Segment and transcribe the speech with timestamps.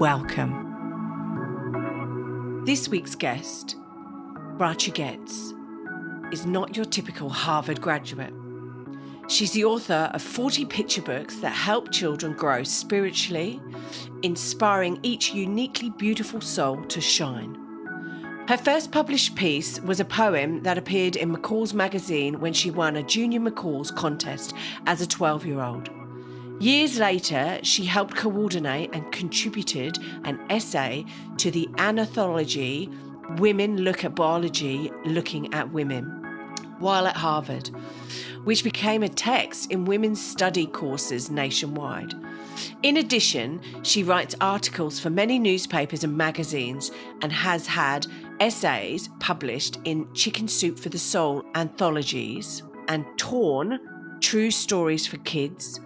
[0.00, 0.62] Welcome.
[2.66, 3.76] This week's guest
[4.58, 5.54] Bracha Goetz
[6.32, 8.34] is not your typical Harvard graduate.
[9.28, 13.60] She's the author of 40 picture books that help children grow spiritually,
[14.24, 17.54] inspiring each uniquely beautiful soul to shine.
[18.48, 22.96] Her first published piece was a poem that appeared in McCall's magazine when she won
[22.96, 24.54] a Junior McCall's contest
[24.86, 25.88] as a 12 year old.
[26.60, 31.04] Years later, she helped coordinate and contributed an essay
[31.38, 32.88] to the anthology
[33.38, 36.20] Women Look at Biology Looking at Women
[36.78, 37.70] while at Harvard,
[38.44, 42.14] which became a text in women's study courses nationwide.
[42.82, 46.90] In addition, she writes articles for many newspapers and magazines
[47.22, 48.06] and has had
[48.40, 53.80] essays published in Chicken Soup for the Soul anthologies and Torn
[54.20, 55.80] True Stories for Kids,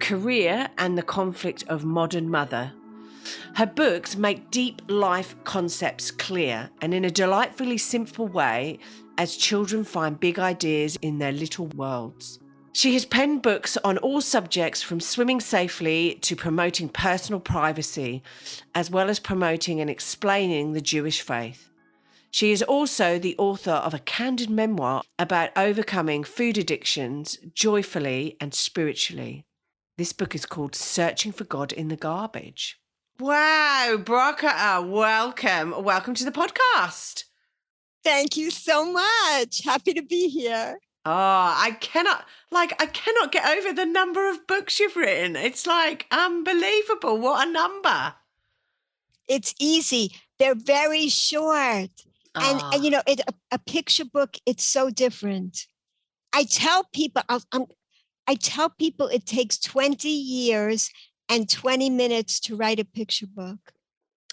[0.00, 2.72] Career and the Conflict of Modern Mother
[3.54, 8.78] her books make deep life concepts clear and in a delightfully simple way
[9.16, 12.38] as children find big ideas in their little worlds.
[12.72, 18.22] She has penned books on all subjects from swimming safely to promoting personal privacy,
[18.74, 21.68] as well as promoting and explaining the Jewish faith.
[22.30, 28.54] She is also the author of a candid memoir about overcoming food addictions joyfully and
[28.54, 29.47] spiritually.
[29.98, 32.78] This book is called Searching for God in the Garbage.
[33.18, 35.74] Wow, Bracha, welcome.
[35.82, 37.24] Welcome to the podcast.
[38.04, 39.64] Thank you so much.
[39.64, 40.78] Happy to be here.
[41.04, 45.34] Oh, I cannot like I cannot get over the number of books you've written.
[45.34, 47.18] It's like unbelievable.
[47.18, 48.14] What a number.
[49.26, 50.12] It's easy.
[50.38, 51.90] They're very short.
[52.36, 52.98] And, and you ah.
[52.98, 55.66] know, it, a, a, picture book, it's so different.
[56.32, 57.64] I tell people, i I'm,
[58.28, 60.90] I tell people it takes 20 years
[61.30, 63.72] and 20 minutes to write a picture book.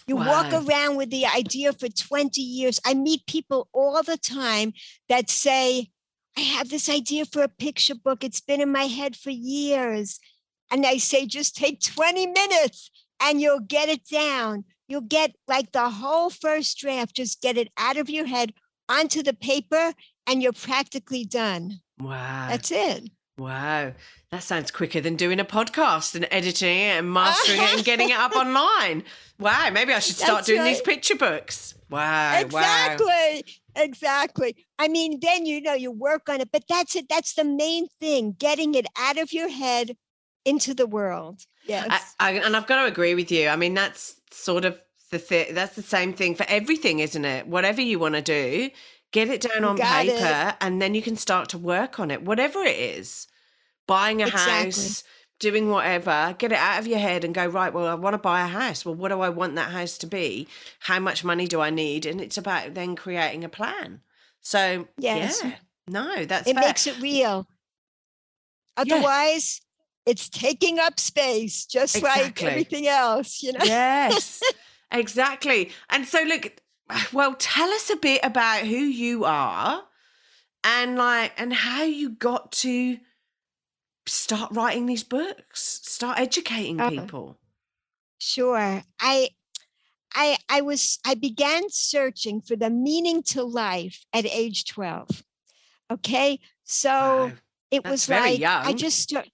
[0.06, 0.28] You wow.
[0.28, 2.80] walk around with the idea for 20 years.
[2.86, 4.74] I meet people all the time
[5.08, 5.90] that say,
[6.38, 8.24] I have this idea for a picture book.
[8.24, 10.20] It's been in my head for years.
[10.70, 12.92] And I say, just take 20 minutes
[13.22, 14.66] and you'll get it down.
[14.90, 18.54] You'll get like the whole first draft, just get it out of your head
[18.90, 19.94] onto the paper,
[20.28, 21.80] and you're practically done.
[22.00, 22.48] Wow.
[22.50, 23.10] That's it.
[23.38, 23.94] Wow.
[24.32, 28.10] That sounds quicker than doing a podcast and editing it and mastering it and getting
[28.10, 29.04] it up online.
[29.40, 29.70] Wow.
[29.72, 30.70] Maybe I should start That's doing right.
[30.70, 31.76] these picture books.
[31.90, 32.40] Wow.
[32.40, 33.06] Exactly.
[33.06, 33.42] Wow.
[33.78, 34.56] Exactly.
[34.80, 37.08] I mean, then you know you work on it, but that's it.
[37.10, 39.98] That's the main thing getting it out of your head
[40.46, 41.42] into the world.
[41.66, 42.16] Yes.
[42.20, 43.50] I, I, and I've got to agree with you.
[43.50, 44.80] I mean, that's sort of
[45.12, 45.54] the thing.
[45.54, 47.48] That's the same thing for everything, isn't it?
[47.48, 48.70] Whatever you want to do,
[49.16, 50.56] get it down on paper it.
[50.60, 53.28] and then you can start to work on it, whatever it is
[53.88, 54.66] buying a exactly.
[54.66, 55.04] house,
[55.40, 58.18] doing whatever, get it out of your head and go, right, well, I want to
[58.18, 58.86] buy a house.
[58.86, 60.48] Well, what do I want that house to be?
[60.80, 62.06] How much money do I need?
[62.06, 64.02] And it's about then creating a plan.
[64.42, 65.42] So, yes.
[65.44, 65.54] yeah,
[65.88, 66.64] no, that's it fair.
[66.64, 67.48] makes it real.
[68.76, 69.62] Otherwise, yes.
[70.06, 72.46] it's taking up space, just exactly.
[72.46, 73.64] like everything else, you know?
[73.64, 74.42] Yes,
[74.92, 75.72] exactly.
[75.90, 76.52] And so, look,
[77.14, 79.84] well, tell us a bit about who you are
[80.64, 82.98] and like, and how you got to
[84.06, 87.38] start writing these books, start educating uh, people.
[88.18, 88.84] Sure.
[89.00, 89.30] I
[90.14, 95.24] I I was I began searching for the meaning to life at age 12.
[95.92, 96.40] Okay?
[96.64, 97.32] So wow.
[97.72, 98.66] it that's was like young.
[98.66, 99.28] I just start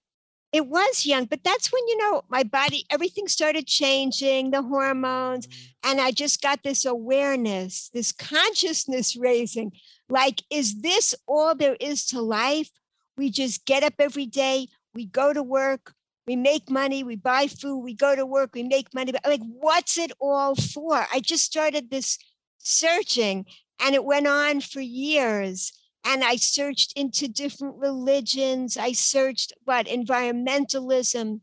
[0.52, 5.46] it was young, but that's when, you know, my body, everything started changing, the hormones,
[5.46, 5.66] mm.
[5.84, 9.72] and I just got this awareness, this consciousness raising.
[10.10, 12.70] Like, is this all there is to life?
[13.16, 15.94] We just get up every day, we go to work,
[16.26, 19.12] we make money, we buy food, we go to work, we make money.
[19.12, 21.06] But like, what's it all for?
[21.12, 22.18] I just started this
[22.58, 23.46] searching
[23.80, 25.72] and it went on for years.
[26.04, 28.76] And I searched into different religions.
[28.76, 31.40] I searched what environmentalism,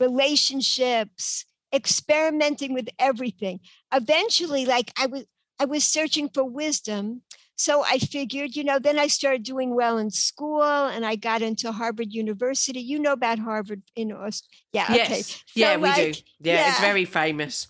[0.00, 1.44] relationships,
[1.74, 3.60] experimenting with everything.
[3.92, 5.24] Eventually, like I was,
[5.60, 7.22] I was searching for wisdom.
[7.56, 11.42] so I figured, you know, then I started doing well in school and I got
[11.42, 12.80] into Harvard University.
[12.80, 15.06] You know about Harvard in Aust- yeah, yes.
[15.06, 15.22] okay.
[15.22, 16.20] So yeah, we like, do.
[16.40, 17.66] Yeah, yeah, it's very famous.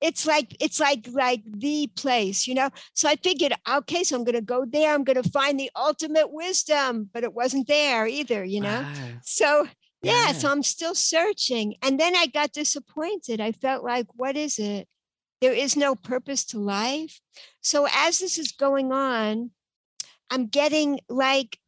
[0.00, 2.70] It's like it's like like the place, you know.
[2.94, 4.94] So I figured, okay, so I'm gonna go there.
[4.94, 8.82] I'm gonna find the ultimate wisdom, but it wasn't there either, you know.
[8.82, 8.94] Wow.
[9.22, 9.68] So
[10.02, 11.74] yeah, yeah, so I'm still searching.
[11.82, 13.40] And then I got disappointed.
[13.40, 14.88] I felt like, what is it?
[15.42, 17.20] There is no purpose to life.
[17.60, 19.50] So as this is going on,
[20.30, 21.58] I'm getting like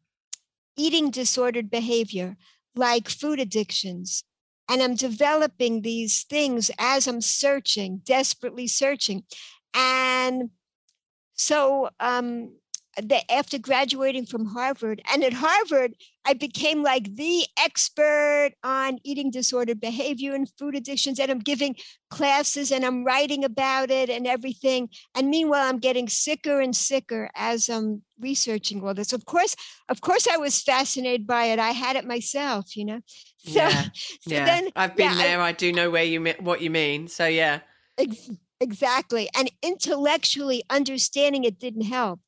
[0.76, 2.37] eating disordered behavior,
[2.75, 4.25] like food addictions.
[4.73, 9.25] And I'm developing these things as I'm searching, desperately searching.
[9.75, 10.49] And
[11.35, 12.55] so um,
[12.97, 15.03] the, after graduating from Harvard.
[15.13, 21.19] And at Harvard, I became like the expert on eating disordered behavior and food addictions.
[21.19, 21.77] And I'm giving
[22.11, 24.89] classes and I'm writing about it and everything.
[25.15, 29.13] And meanwhile, I'm getting sicker and sicker as I'm researching all this.
[29.13, 29.55] Of course,
[29.89, 31.59] of course, I was fascinated by it.
[31.59, 33.01] I had it myself, you know.
[33.44, 34.44] So, yeah, so yeah.
[34.44, 35.41] Then, I've been yeah, there.
[35.41, 37.09] I, I, do know where you what you mean.
[37.09, 37.61] So yeah.
[37.99, 38.31] Ex-
[38.61, 39.29] exactly.
[39.37, 42.21] And intellectually understanding it didn't help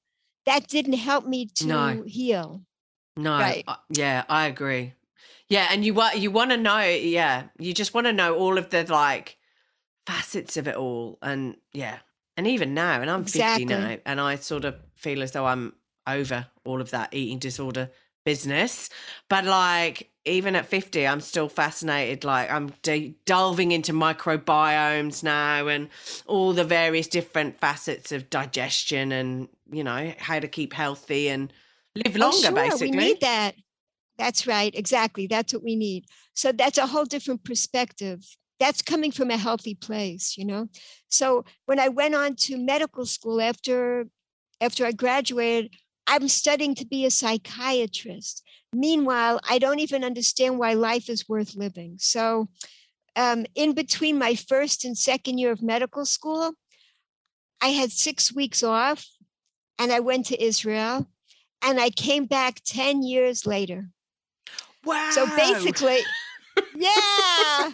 [0.47, 2.03] that didn't help me to no.
[2.07, 2.63] heal.
[3.17, 3.65] No, right.
[3.91, 4.95] yeah, I agree.
[5.49, 8.59] Yeah, and you want you want to know, yeah, you just want to know all
[8.59, 9.37] of the like
[10.07, 11.99] facets of it all, and yeah,
[12.37, 13.67] and even now, and I'm exactly.
[13.67, 15.75] 50 now, and I sort of feel as though I'm
[16.07, 17.91] over all of that eating disorder
[18.25, 18.91] business,
[19.29, 25.69] but like even at 50 i'm still fascinated like i'm de- delving into microbiomes now
[25.69, 25.91] and
[26.27, 31.53] all the various different facets of digestion and you know how to keep healthy and
[31.97, 32.37] live oh, longer.
[32.37, 32.53] Oh, sure.
[32.53, 33.55] Basically, we need that.
[34.19, 34.75] That's right.
[34.75, 35.27] Exactly.
[35.27, 36.05] That's what we need.
[36.35, 38.21] So that's a whole different perspective.
[38.61, 40.69] That's coming from a healthy place, you know.
[41.09, 44.07] So when I went on to medical school after
[44.61, 45.75] after I graduated,
[46.07, 48.43] I'm studying to be a psychiatrist.
[48.73, 51.97] Meanwhile, I don't even understand why life is worth living.
[51.99, 52.49] So,
[53.17, 56.55] um, in between my first and second year of medical school,
[57.61, 59.07] I had six weeks off
[59.79, 61.09] and I went to Israel
[61.63, 63.89] and I came back 10 years later.
[64.85, 65.11] Wow.
[65.13, 66.01] So basically,
[66.77, 67.71] yeah.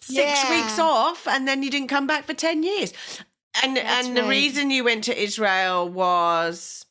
[0.00, 0.50] Six yeah.
[0.50, 2.92] weeks off and then you didn't come back for 10 years.
[3.62, 4.22] And That's and right.
[4.22, 6.85] the reason you went to Israel was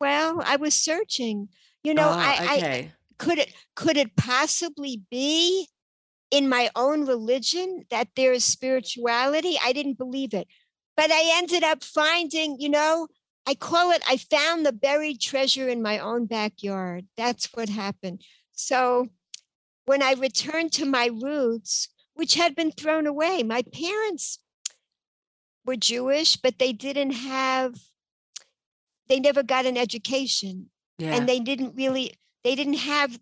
[0.00, 1.48] well, I was searching.
[1.84, 2.78] You know, oh, I, okay.
[2.78, 5.68] I could it could it possibly be
[6.30, 9.58] in my own religion that there is spirituality?
[9.62, 10.46] I didn't believe it.
[10.96, 13.08] But I ended up finding, you know,
[13.46, 17.06] I call it, I found the buried treasure in my own backyard.
[17.16, 18.22] That's what happened.
[18.52, 19.08] So
[19.86, 24.38] when I returned to my roots, which had been thrown away, my parents
[25.64, 27.74] were Jewish, but they didn't have,
[29.10, 30.70] they never got an education.
[30.98, 31.14] Yeah.
[31.14, 32.14] And they didn't really,
[32.44, 33.18] they didn't have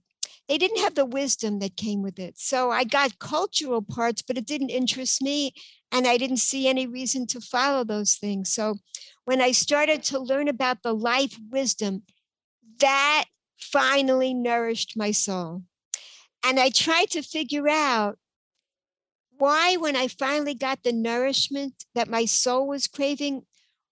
[0.48, 2.38] they didn't have the wisdom that came with it.
[2.38, 5.52] So I got cultural parts, but it didn't interest me.
[5.92, 8.52] And I didn't see any reason to follow those things.
[8.52, 8.76] So
[9.26, 12.02] when I started to learn about the life wisdom,
[12.80, 13.26] that
[13.60, 15.64] finally nourished my soul.
[16.42, 18.18] And I tried to figure out
[19.36, 23.42] why, when I finally got the nourishment that my soul was craving,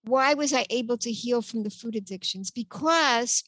[0.06, 2.50] why was I able to heal from the food addictions?
[2.50, 3.42] Because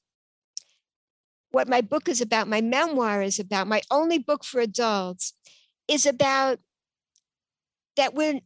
[1.51, 5.35] what my book is about, my memoir is about, my only book for adults
[5.87, 6.59] is about
[7.97, 8.43] that when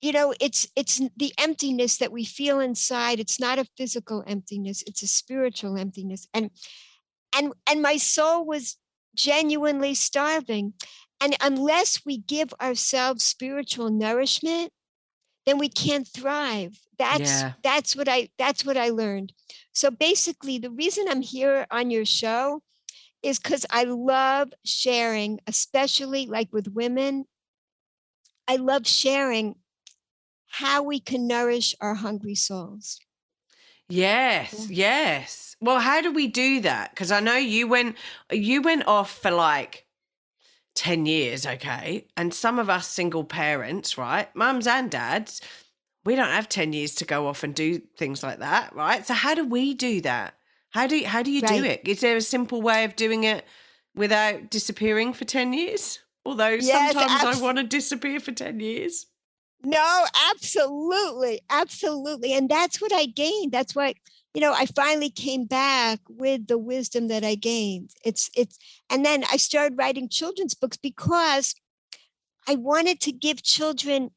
[0.00, 3.20] you know it's it's the emptiness that we feel inside.
[3.20, 6.26] It's not a physical emptiness it's a spiritual emptiness.
[6.32, 6.50] And
[7.36, 8.76] and and my soul was
[9.14, 10.74] genuinely starving.
[11.20, 14.72] And unless we give ourselves spiritual nourishment
[15.46, 17.52] then we can't thrive that's yeah.
[17.62, 19.32] that's what i that's what i learned
[19.72, 22.62] so basically the reason i'm here on your show
[23.22, 27.24] is because i love sharing especially like with women
[28.48, 29.54] i love sharing
[30.50, 32.98] how we can nourish our hungry souls.
[33.88, 35.56] Yes, yes.
[35.60, 36.90] Well, how do we do that?
[36.90, 37.96] Because I know you went
[38.30, 39.86] you went off for like
[40.80, 42.06] 10 years, okay?
[42.16, 44.34] And some of us single parents, right?
[44.34, 45.42] Mums and dads,
[46.06, 49.06] we don't have 10 years to go off and do things like that, right?
[49.06, 50.36] So how do we do that?
[50.70, 51.60] How do you, how do you right.
[51.60, 51.82] do it?
[51.84, 53.44] Is there a simple way of doing it
[53.94, 55.98] without disappearing for 10 years?
[56.24, 59.04] Although yes, sometimes abs- I want to disappear for 10 years.
[59.62, 61.42] No, absolutely.
[61.50, 62.32] Absolutely.
[62.32, 63.52] And that's what I gained.
[63.52, 63.96] That's why,
[64.34, 67.90] you know, I finally came back with the wisdom that I gained.
[68.04, 68.58] It's, it's,
[68.88, 71.54] and then I started writing children's books because
[72.48, 74.10] I wanted to give children,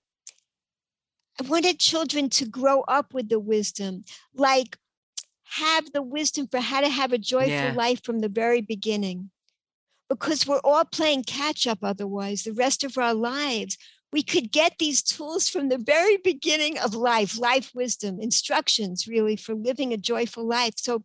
[1.41, 4.03] I wanted children to grow up with the wisdom.
[4.35, 4.77] Like
[5.57, 7.73] have the wisdom for how to have a joyful yeah.
[7.75, 9.29] life from the very beginning.
[10.09, 13.77] Because we're all playing catch up otherwise, the rest of our lives.
[14.13, 19.35] We could get these tools from the very beginning of life, life wisdom, instructions really
[19.35, 20.75] for living a joyful life.
[20.77, 21.03] So,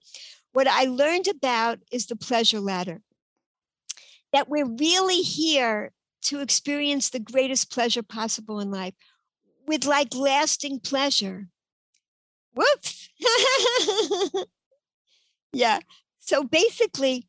[0.52, 3.00] what I learned about is the pleasure ladder
[4.32, 5.92] that we're really here
[6.24, 8.94] to experience the greatest pleasure possible in life
[9.66, 11.48] with like lasting pleasure.
[12.54, 13.08] Whoops.
[15.52, 15.78] yeah.
[16.18, 17.28] So basically,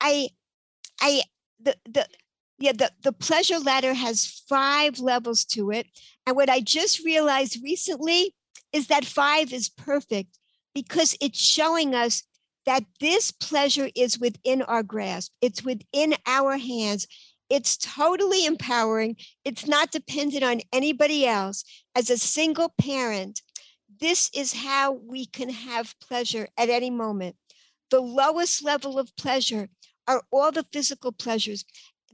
[0.00, 0.28] I,
[1.00, 1.22] I,
[1.60, 2.06] the, the,
[2.58, 5.86] yeah, the, the pleasure ladder has five levels to it.
[6.26, 8.34] And what I just realized recently
[8.72, 10.38] is that five is perfect
[10.74, 12.24] because it's showing us
[12.66, 17.06] that this pleasure is within our grasp, it's within our hands.
[17.50, 19.16] It's totally empowering.
[19.42, 21.64] It's not dependent on anybody else.
[21.94, 23.40] As a single parent,
[24.00, 27.36] this is how we can have pleasure at any moment.
[27.90, 29.70] The lowest level of pleasure
[30.06, 31.64] are all the physical pleasures.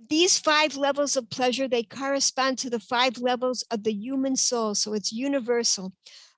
[0.09, 4.75] These five levels of pleasure, they correspond to the five levels of the human soul.
[4.75, 5.93] So it's universal.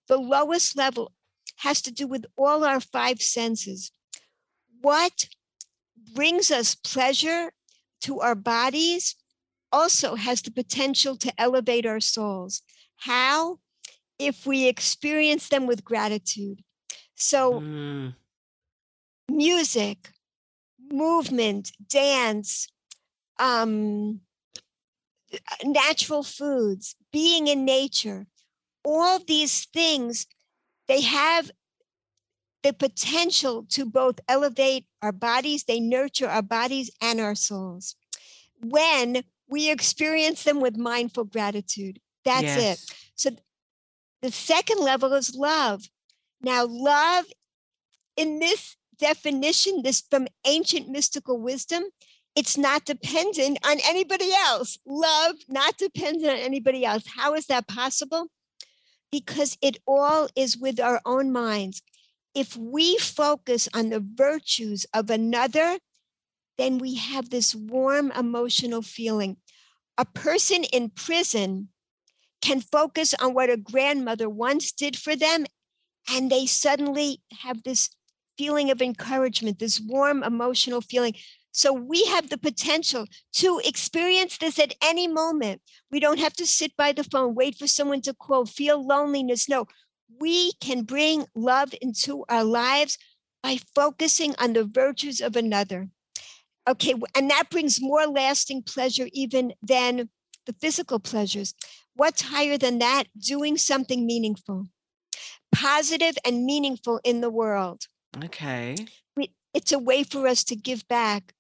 [0.08, 1.12] The lowest level
[1.56, 3.90] has to do with all our five senses
[4.86, 5.28] what
[6.14, 7.50] brings us pleasure
[8.02, 9.16] to our bodies
[9.72, 12.62] also has the potential to elevate our souls.
[12.98, 13.58] How?
[14.18, 16.62] If we experience them with gratitude.
[17.16, 18.14] So, mm.
[19.30, 20.10] music,
[20.90, 22.68] movement, dance,
[23.38, 24.20] um,
[25.64, 28.26] natural foods, being in nature,
[28.84, 30.26] all these things,
[30.88, 31.50] they have
[32.62, 37.96] the potential to both elevate our bodies, they nurture our bodies and our souls.
[38.64, 42.82] When we experience them with mindful gratitude, that's yes.
[42.82, 42.96] it.
[43.14, 43.30] So
[44.22, 45.88] the second level is love.
[46.40, 47.26] Now, love
[48.16, 51.84] in this definition, this from ancient mystical wisdom,
[52.36, 54.78] it's not dependent on anybody else.
[54.86, 57.04] Love, not dependent on anybody else.
[57.16, 58.28] How is that possible?
[59.10, 61.82] Because it all is with our own minds
[62.36, 65.78] if we focus on the virtues of another,
[66.58, 69.38] then we have this warm emotional feeling.
[69.96, 71.70] A person in prison
[72.42, 75.46] can focus on what a grandmother once did for them,
[76.10, 77.88] and they suddenly have this
[78.36, 81.14] feeling of encouragement, this warm emotional feeling.
[81.56, 85.62] So we have the potential to experience this at any moment.
[85.90, 89.48] We don't have to sit by the phone, wait for someone to call, feel loneliness.
[89.48, 89.64] No,
[90.20, 92.98] we can bring love into our lives
[93.42, 95.88] by focusing on the virtues of another.
[96.68, 100.10] Okay, and that brings more lasting pleasure even than
[100.44, 101.54] the physical pleasures.
[101.94, 103.04] What's higher than that?
[103.18, 104.66] Doing something meaningful,
[105.52, 107.86] positive and meaningful in the world.
[108.22, 108.76] Okay.
[109.16, 111.32] We, it's a way for us to give back.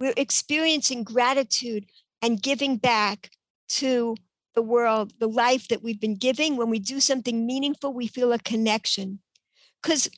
[0.00, 1.86] We're experiencing gratitude
[2.22, 3.30] and giving back
[3.68, 4.16] to
[4.54, 6.56] the world, the life that we've been giving.
[6.56, 9.20] When we do something meaningful, we feel a connection.
[9.82, 10.08] Because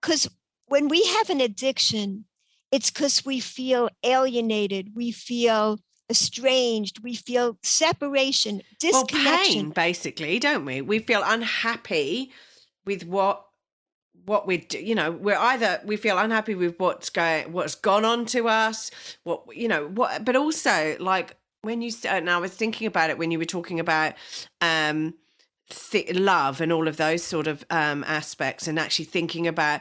[0.00, 0.28] because
[0.66, 2.24] when we have an addiction,
[2.70, 5.78] it's because we feel alienated, we feel
[6.10, 9.24] estranged, we feel separation, disconnection.
[9.24, 10.80] Well, pain, basically, don't we?
[10.80, 12.32] We feel unhappy
[12.84, 13.47] with what
[14.28, 18.04] what we do you know we're either we feel unhappy with what's going what's gone
[18.04, 18.90] on to us
[19.24, 23.18] what you know what but also like when you and I was thinking about it
[23.18, 24.14] when you were talking about
[24.60, 25.14] um
[25.70, 29.80] th- love and all of those sort of um aspects and actually thinking about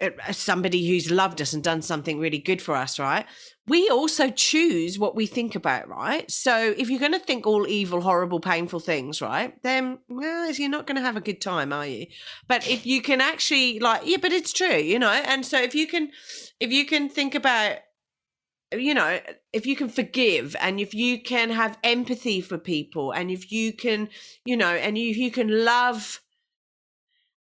[0.00, 3.24] uh, somebody who's loved us and done something really good for us right
[3.68, 6.30] we also choose what we think about right?
[6.30, 10.68] So if you're going to think all evil horrible painful things right then well you're
[10.68, 12.06] not going to have a good time are you?
[12.46, 15.10] But if you can actually like yeah but it's true you know?
[15.10, 16.10] And so if you can
[16.60, 17.78] if you can think about
[18.72, 19.18] you know,
[19.52, 23.72] if you can forgive and if you can have empathy for people and if you
[23.72, 24.10] can,
[24.44, 26.20] you know, and you, you can love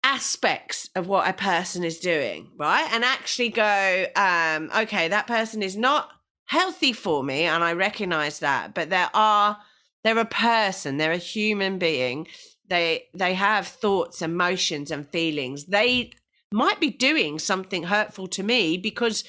[0.05, 2.87] aspects of what a person is doing, right?
[2.93, 6.11] And actually go, um, okay, that person is not
[6.45, 9.59] healthy for me and I recognize that, but there are
[10.05, 12.29] they're a person, they're a human being.
[12.69, 15.65] They they have thoughts, emotions and feelings.
[15.65, 16.13] They
[16.53, 19.25] might be doing something hurtful to me because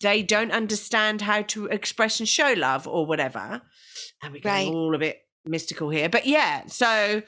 [0.00, 3.60] they don't understand how to express and show love or whatever.
[4.22, 4.74] And we're getting right.
[4.74, 6.08] all a bit mystical here.
[6.08, 7.22] But yeah, so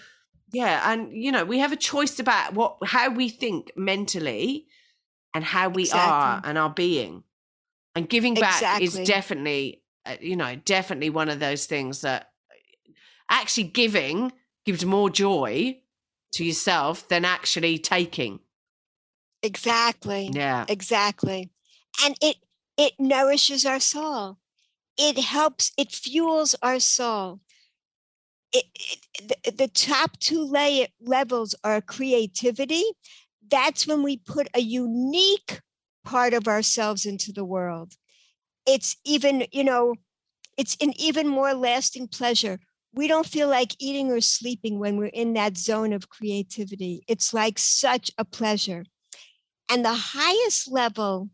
[0.52, 4.66] yeah, and you know, we have a choice about what how we think mentally
[5.34, 6.10] and how we exactly.
[6.10, 7.24] are and our being.
[7.94, 9.02] And giving back exactly.
[9.02, 12.30] is definitely uh, you know, definitely one of those things that
[13.28, 14.32] actually giving
[14.64, 15.78] gives more joy
[16.32, 18.38] to yourself than actually taking.
[19.42, 20.30] Exactly.
[20.32, 20.64] Yeah.
[20.68, 21.50] Exactly.
[22.04, 22.36] And it
[22.76, 24.38] it nourishes our soul.
[24.98, 27.40] It helps, it fuels our soul.
[28.52, 30.44] It, it, the, the top two
[31.00, 32.84] levels are creativity.
[33.48, 35.60] That's when we put a unique
[36.04, 37.92] part of ourselves into the world.
[38.66, 39.94] It's even, you know,
[40.56, 42.58] it's an even more lasting pleasure.
[42.94, 47.02] We don't feel like eating or sleeping when we're in that zone of creativity.
[47.06, 48.84] It's like such a pleasure.
[49.68, 51.28] And the highest level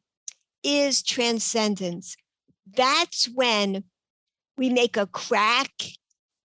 [0.64, 2.16] is transcendence.
[2.76, 3.84] That's when
[4.56, 5.70] we make a crack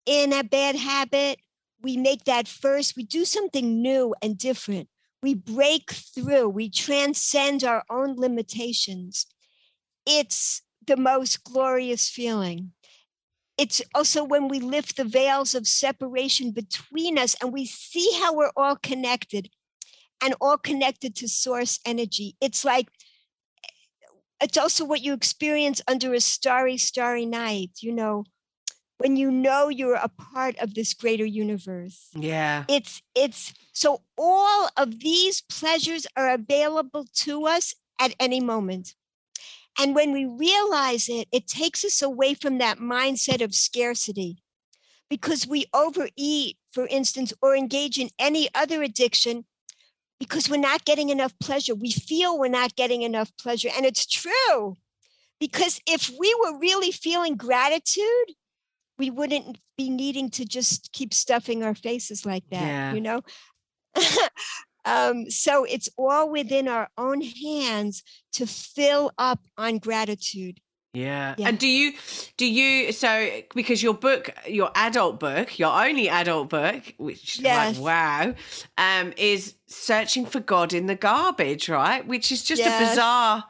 [0.05, 1.39] in a bad habit.
[1.81, 4.87] We make that first, we do something new and different.
[5.21, 9.25] We break through, we transcend our own limitations.
[10.05, 12.71] It's the most glorious feeling.
[13.57, 18.33] It's also when we lift the veils of separation between us and we see how
[18.33, 19.49] we're all connected
[20.23, 22.35] and all connected to source energy.
[22.41, 22.87] It's like,
[24.41, 28.25] it's also what you experience under a starry, starry night, you know,
[28.97, 32.09] when you know you're a part of this greater universe.
[32.15, 32.63] Yeah.
[32.69, 38.95] It's, it's, so all of these pleasures are available to us at any moment.
[39.79, 44.37] And when we realize it, it takes us away from that mindset of scarcity
[45.09, 49.45] because we overeat, for instance, or engage in any other addiction
[50.19, 51.75] because we're not getting enough pleasure.
[51.75, 53.69] We feel we're not getting enough pleasure.
[53.75, 54.77] And it's true
[55.39, 58.35] because if we were really feeling gratitude,
[58.97, 62.93] we wouldn't be needing to just keep stuffing our faces like that, yeah.
[62.93, 63.21] you know?
[64.85, 70.59] um, so it's all within our own hands to fill up on gratitude.
[70.93, 71.33] Yeah.
[71.39, 71.47] yeah.
[71.47, 71.93] And do you
[72.37, 77.75] do you so because your book, your adult book, your only adult book, which yes.
[77.75, 78.35] like wow,
[78.77, 82.05] um, is searching for God in the garbage, right?
[82.05, 82.79] Which is just yes.
[82.79, 83.43] a bizarre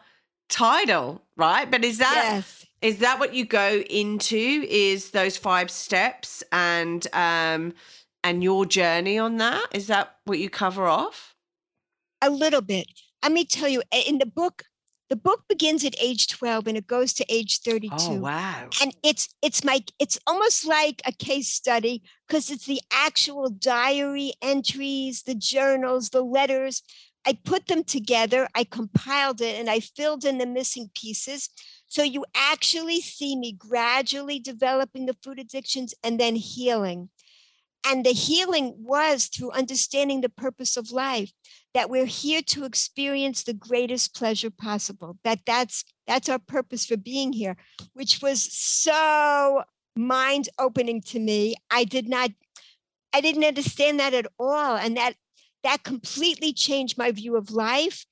[0.47, 1.69] title, right?
[1.69, 2.65] But is that yes.
[2.83, 4.37] Is that what you go into?
[4.69, 7.73] Is those five steps and um
[8.23, 9.65] and your journey on that?
[9.73, 11.33] Is that what you cover off?
[12.21, 12.87] A little bit.
[13.23, 14.63] Let me tell you, in the book,
[15.09, 18.95] the book begins at age 12 and it goes to age 32 oh, wow and
[19.03, 25.21] it's it's my it's almost like a case study because it's the actual diary entries
[25.23, 26.81] the journals the letters
[27.27, 31.49] i put them together i compiled it and i filled in the missing pieces
[31.93, 37.09] so you actually see me gradually developing the food addictions and then healing.
[37.85, 41.31] And the healing was through understanding the purpose of life
[41.75, 46.97] that we're here to experience the greatest pleasure possible that that's that's our purpose for
[46.97, 47.57] being here
[47.93, 49.61] which was so
[49.95, 51.53] mind opening to me.
[51.69, 52.31] I did not
[53.13, 55.13] i didn't understand that at all and that
[55.63, 58.07] that completely changed my view of life.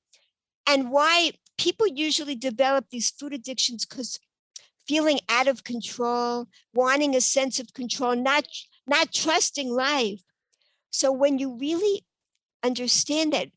[0.68, 1.32] And why
[1.64, 4.20] people usually develop these food addictions because
[4.88, 8.46] feeling out of control wanting a sense of control not
[8.88, 10.22] not trusting life
[10.92, 12.06] so when you really
[12.64, 13.48] understand that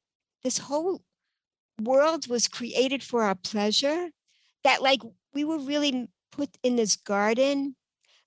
[0.43, 1.03] this whole
[1.83, 4.11] world was created for our pleasure,
[4.63, 5.01] that like
[5.35, 7.77] we were really put in this garden,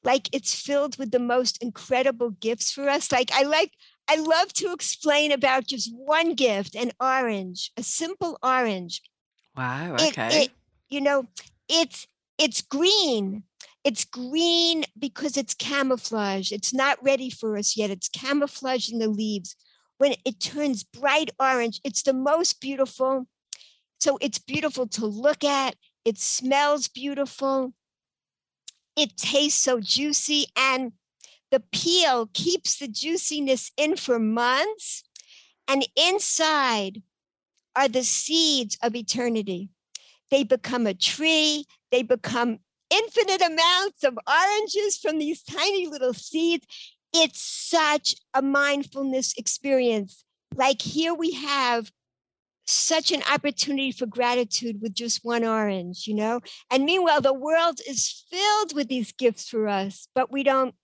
[0.03, 3.11] like it's filled with the most incredible gifts for us.
[3.11, 3.71] Like I like,
[4.09, 9.01] I love to explain about just one gift, an orange, a simple orange.
[9.57, 9.95] Wow.
[9.95, 10.27] Okay.
[10.27, 10.51] It, it,
[10.89, 11.25] you know,
[11.67, 13.43] it's it's green.
[13.83, 16.51] It's green because it's camouflage.
[16.51, 17.89] It's not ready for us yet.
[17.89, 19.55] It's camouflage in the leaves
[19.97, 23.27] when it turns bright orange, it's the most beautiful.
[23.99, 25.75] So it's beautiful to look at.
[26.05, 27.73] It smells beautiful.
[28.95, 30.45] It tastes so juicy.
[30.55, 30.93] And
[31.51, 35.03] the peel keeps the juiciness in for months.
[35.67, 37.01] And inside
[37.77, 39.69] are the seeds of eternity.
[40.31, 42.59] They become a tree, they become
[42.89, 46.65] infinite amounts of oranges from these tiny little seeds
[47.13, 50.23] it's such a mindfulness experience.
[50.55, 51.91] Like here we have
[52.65, 56.41] such an opportunity for gratitude with just one orange, you know?
[56.69, 60.75] And meanwhile, the world is filled with these gifts for us, but we don't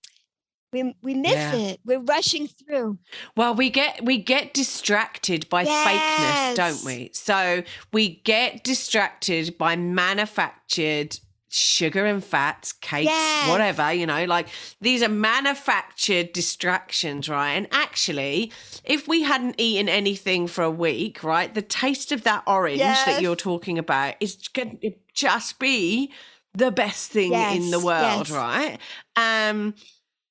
[0.74, 1.56] we, we miss yeah.
[1.56, 1.80] it.
[1.86, 2.98] We're rushing through.
[3.38, 5.88] Well, we get we get distracted by yes.
[5.88, 7.12] fakeness, don't we?
[7.14, 11.20] So we get distracted by manufactured
[11.56, 13.48] sugar and fats, cakes, yes.
[13.48, 14.48] whatever, you know, like
[14.82, 17.52] these are manufactured distractions, right?
[17.52, 18.52] And actually,
[18.84, 23.06] if we hadn't eaten anything for a week, right, the taste of that orange yes.
[23.06, 26.12] that you're talking about is going to just be
[26.56, 28.80] the best thing in the world, right?
[29.16, 29.76] Um,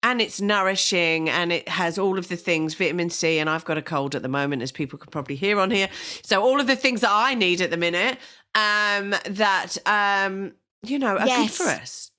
[0.03, 3.79] and it's nourishing and it has all of the things vitamin c and i've got
[3.79, 5.89] a cold at the moment as people can probably hear on here.
[6.23, 8.19] So all of the things that i need at the minute
[8.55, 11.57] um that um you know are yes.
[11.57, 12.11] good for us.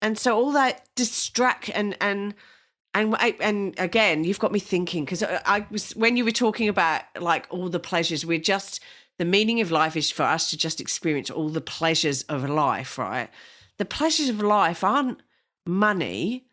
[0.00, 2.34] And so all that distract and and
[2.94, 7.02] and and again you've got me thinking because I was when you were talking about
[7.18, 8.80] like all the pleasures we're just
[9.18, 12.98] the meaning of life is for us to just experience all the pleasures of life
[12.98, 13.30] right?
[13.78, 15.22] The pleasures of life aren't
[15.66, 16.46] money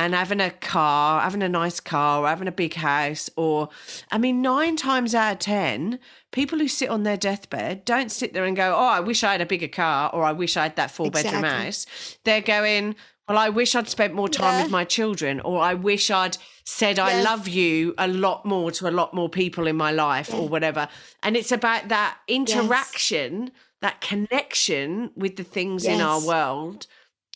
[0.00, 3.68] and having a car, having a nice car, or having a big house, or
[4.10, 5.98] I mean, nine times out of 10,
[6.32, 9.32] people who sit on their deathbed don't sit there and go, Oh, I wish I
[9.32, 11.64] had a bigger car, or I wish I had that four bedroom exactly.
[11.66, 12.16] house.
[12.24, 12.96] They're going,
[13.28, 14.62] Well, I wish I'd spent more time yeah.
[14.62, 17.06] with my children, or I wish I'd said yes.
[17.06, 20.38] I love you a lot more to a lot more people in my life, yeah.
[20.38, 20.88] or whatever.
[21.22, 23.52] And it's about that interaction, yes.
[23.82, 25.94] that connection with the things yes.
[25.94, 26.86] in our world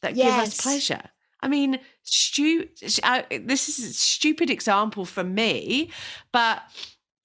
[0.01, 1.11] that give us pleasure.
[1.43, 2.69] I mean, stu-
[3.03, 5.91] I, this is a stupid example for me,
[6.33, 6.63] but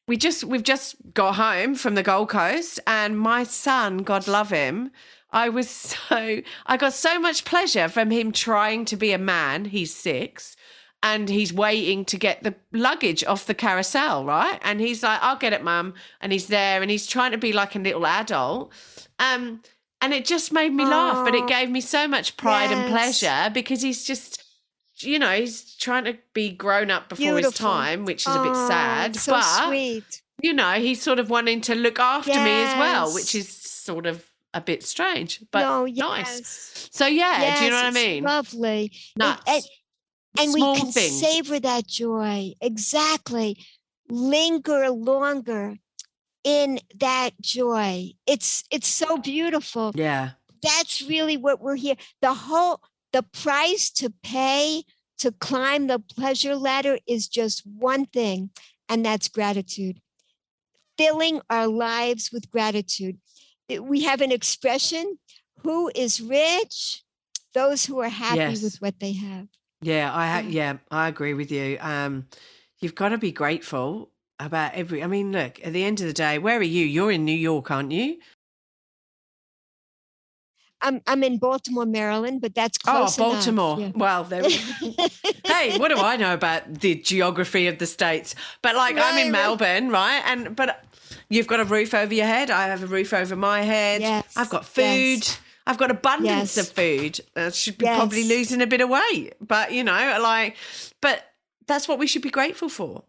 [0.07, 4.49] we just we've just got home from the Gold Coast, and my son, God love
[4.49, 4.91] him,
[5.31, 5.69] I was
[6.09, 9.65] so I got so much pleasure from him trying to be a man.
[9.65, 10.55] He's six.
[11.01, 14.59] And he's waiting to get the luggage off the carousel, right?
[14.63, 17.53] And he's like, "I'll get it, mum." And he's there, and he's trying to be
[17.53, 18.73] like a little adult.
[19.17, 19.61] Um,
[20.01, 20.91] and it just made me Aww.
[20.91, 22.79] laugh but it gave me so much pride yes.
[22.79, 24.43] and pleasure because he's just
[25.01, 27.49] you know he's trying to be grown up before Beautiful.
[27.51, 30.21] his time which is Aww, a bit sad so but sweet.
[30.41, 32.45] you know he's sort of wanting to look after yes.
[32.45, 36.07] me as well which is sort of a bit strange but no, yes.
[36.07, 39.43] nice so yeah do you know what i mean lovely Nuts.
[39.47, 39.63] and,
[40.39, 41.19] and we can things.
[41.19, 43.57] savor that joy exactly
[44.09, 45.75] linger longer
[46.43, 48.11] in that joy.
[48.25, 49.91] It's it's so beautiful.
[49.95, 50.31] Yeah.
[50.61, 51.95] That's really what we're here.
[52.21, 52.81] The whole
[53.13, 54.83] the price to pay
[55.19, 58.51] to climb the pleasure ladder is just one thing,
[58.87, 59.99] and that's gratitude.
[60.97, 63.17] Filling our lives with gratitude.
[63.79, 65.19] We have an expression
[65.63, 67.03] who is rich?
[67.53, 68.63] Those who are happy yes.
[68.63, 69.47] with what they have.
[69.81, 71.77] Yeah, I yeah, I agree with you.
[71.79, 72.27] Um,
[72.79, 75.03] you've got to be grateful about every.
[75.03, 76.85] I mean, look, at the end of the day, where are you?
[76.85, 78.17] You're in New York, aren't you?
[80.81, 83.19] I'm I'm in Baltimore, Maryland, but that's oh, close.
[83.19, 83.79] Oh, Baltimore.
[83.79, 83.91] Yeah.
[83.95, 84.23] Well,
[85.45, 88.35] hey, what do I know about the geography of the states?
[88.61, 89.41] But like, right, I'm in right.
[89.41, 90.21] Melbourne, right?
[90.25, 90.83] And but
[91.29, 92.49] you've got a roof over your head.
[92.49, 94.01] I have a roof over my head.
[94.01, 94.33] Yes.
[94.37, 95.19] I've got food.
[95.19, 95.39] Yes.
[95.67, 96.57] I've got abundance yes.
[96.57, 97.19] of food.
[97.35, 100.55] I should be probably losing a bit of weight, but you know, like,
[100.99, 101.23] but
[101.67, 103.03] that's what we should be grateful for.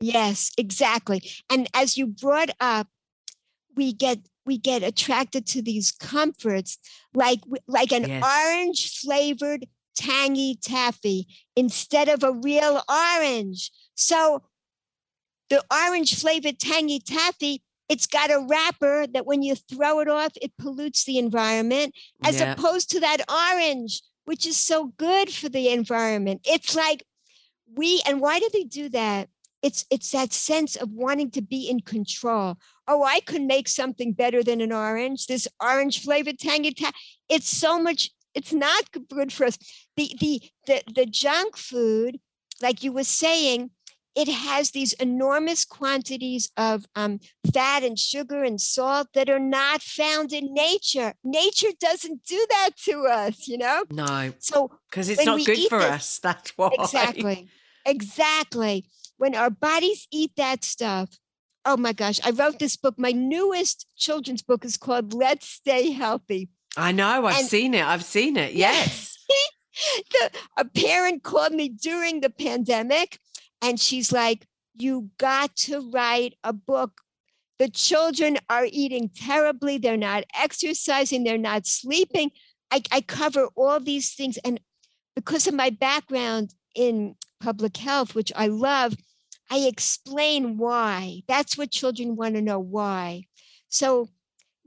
[0.00, 1.22] Yes, exactly.
[1.50, 2.86] And as you brought up,
[3.74, 6.78] we get we get attracted to these comforts
[7.14, 8.24] like like an yes.
[8.24, 13.70] orange flavored tangy taffy instead of a real orange.
[13.94, 14.42] So
[15.50, 20.32] the orange flavored tangy taffy it's got a wrapper that when you throw it off
[20.42, 22.52] it pollutes the environment as yeah.
[22.52, 26.40] opposed to that orange which is so good for the environment.
[26.44, 27.04] It's like
[27.76, 29.28] we and why do they do that?
[29.62, 32.56] it's it's that sense of wanting to be in control
[32.88, 36.92] oh i could make something better than an orange this orange flavored tangy ta-
[37.28, 39.58] it's so much it's not good for us
[39.96, 42.18] the the the, the junk food
[42.62, 43.70] like you were saying
[44.14, 47.20] it has these enormous quantities of um,
[47.52, 51.12] fat and sugar and salt that are not found in nature.
[51.22, 53.84] Nature doesn't do that to us, you know?
[53.90, 54.32] No.
[54.38, 56.18] So because it's not good for us.
[56.20, 56.70] That's why.
[56.78, 57.50] Exactly.
[57.84, 58.86] Exactly
[59.18, 61.18] when our bodies eat that stuff,
[61.66, 62.94] oh my gosh, I wrote this book.
[62.96, 66.48] My newest children's book is called Let's Stay Healthy.
[66.76, 67.84] I know, I've and, seen it.
[67.84, 68.54] I've seen it.
[68.54, 69.18] Yes.
[70.10, 73.18] the, a parent called me during the pandemic
[73.60, 77.00] and she's like, You got to write a book.
[77.58, 79.78] The children are eating terribly.
[79.78, 81.24] They're not exercising.
[81.24, 82.30] They're not sleeping.
[82.70, 84.36] I, I cover all these things.
[84.38, 84.60] And
[85.14, 88.94] because of my background in public health, which I love,
[89.50, 91.22] I explain why.
[91.28, 93.26] That's what children want to know why.
[93.68, 94.08] So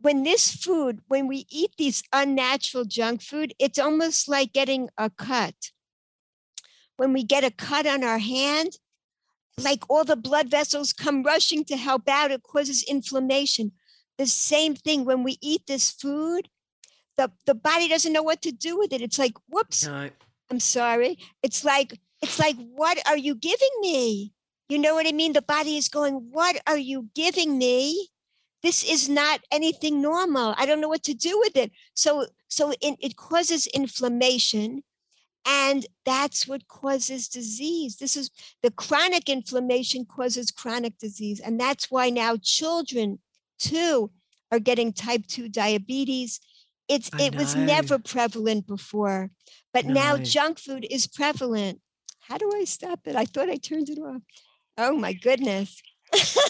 [0.01, 5.09] when this food, when we eat these unnatural junk food, it's almost like getting a
[5.09, 5.71] cut.
[6.97, 8.77] When we get a cut on our hand,
[9.61, 13.73] like all the blood vessels come rushing to help out, it causes inflammation.
[14.17, 16.49] The same thing when we eat this food,
[17.17, 19.01] the, the body doesn't know what to do with it.
[19.01, 20.09] It's like, whoops, no.
[20.49, 21.19] I'm sorry.
[21.43, 24.33] It's like, it's like, what are you giving me?
[24.69, 25.33] You know what I mean?
[25.33, 28.09] The body is going, What are you giving me?
[28.61, 30.53] This is not anything normal.
[30.57, 31.71] I don't know what to do with it.
[31.93, 34.83] So, so it, it causes inflammation.
[35.47, 37.95] And that's what causes disease.
[37.95, 38.29] This is
[38.61, 41.39] the chronic inflammation causes chronic disease.
[41.39, 43.19] And that's why now children
[43.57, 44.11] too
[44.51, 46.39] are getting type 2 diabetes.
[46.87, 49.31] It's I it was never prevalent before,
[49.73, 50.23] but now No.
[50.23, 51.81] junk food is prevalent.
[52.19, 53.15] How do I stop it?
[53.15, 54.21] I thought I turned it off.
[54.79, 55.81] Oh my goodness.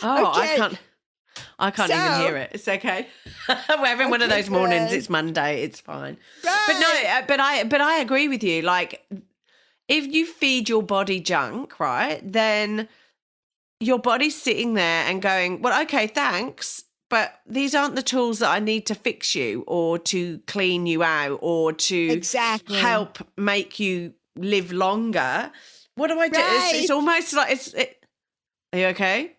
[0.00, 0.78] Oh, I can't.
[1.58, 2.50] I can't even hear it.
[2.52, 3.08] It's okay.
[3.48, 4.90] We're having one of those mornings.
[4.90, 4.96] good.
[4.96, 5.62] It's Monday.
[5.62, 6.16] It's fine.
[6.44, 8.62] But no, uh, but I but I agree with you.
[8.62, 9.04] Like
[9.88, 12.88] if you feed your body junk, right, then
[13.80, 18.50] your body's sitting there and going, "Well, okay, thanks, but these aren't the tools that
[18.50, 22.76] I need to fix you or to clean you out or to exactly.
[22.76, 25.50] help make you live longer."
[25.98, 26.38] What do I do?
[26.40, 27.74] It's, it's almost like it's.
[27.74, 28.04] It,
[28.72, 29.32] are you okay?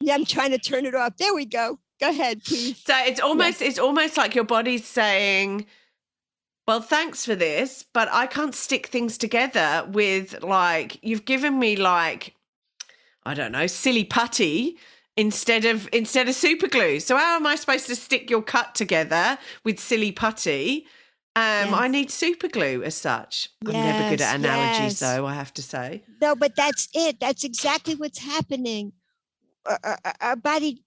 [0.00, 1.16] Yeah, I'm trying to turn it off.
[1.16, 1.78] There we go.
[1.98, 2.76] Go ahead, please.
[2.84, 5.64] So it's almost it's almost like your body's saying,
[6.68, 11.76] "Well, thanks for this, but I can't stick things together with like you've given me
[11.76, 12.34] like
[13.24, 14.76] I don't know, silly putty
[15.16, 17.00] instead of instead of super glue.
[17.00, 20.86] So how am I supposed to stick your cut together with silly putty?
[21.36, 23.48] Um, I need super glue as such.
[23.64, 25.16] I'm never good at analogies yes.
[25.16, 26.02] though, I have to say.
[26.20, 27.20] No, but that's it.
[27.20, 28.92] That's exactly what's happening.
[29.64, 30.82] Our, our- our body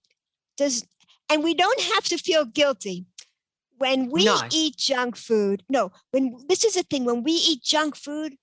[0.56, 0.84] does,
[1.30, 3.06] and we don't have to feel guilty
[3.78, 4.38] when we No.
[4.52, 5.64] eat junk food.
[5.70, 8.36] No, when this is a thing, when we eat junk food,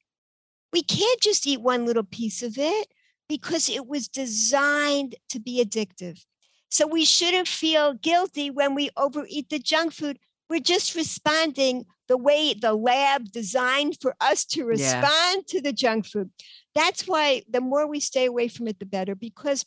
[0.73, 2.87] we can't just eat one little piece of it
[3.29, 6.25] because it was designed to be addictive.
[6.69, 10.17] So we shouldn't feel guilty when we overeat the junk food.
[10.51, 16.05] We're just responding the way the lab designed for us to respond to the junk
[16.05, 16.29] food.
[16.75, 19.63] That's why the more we stay away from it, the better, because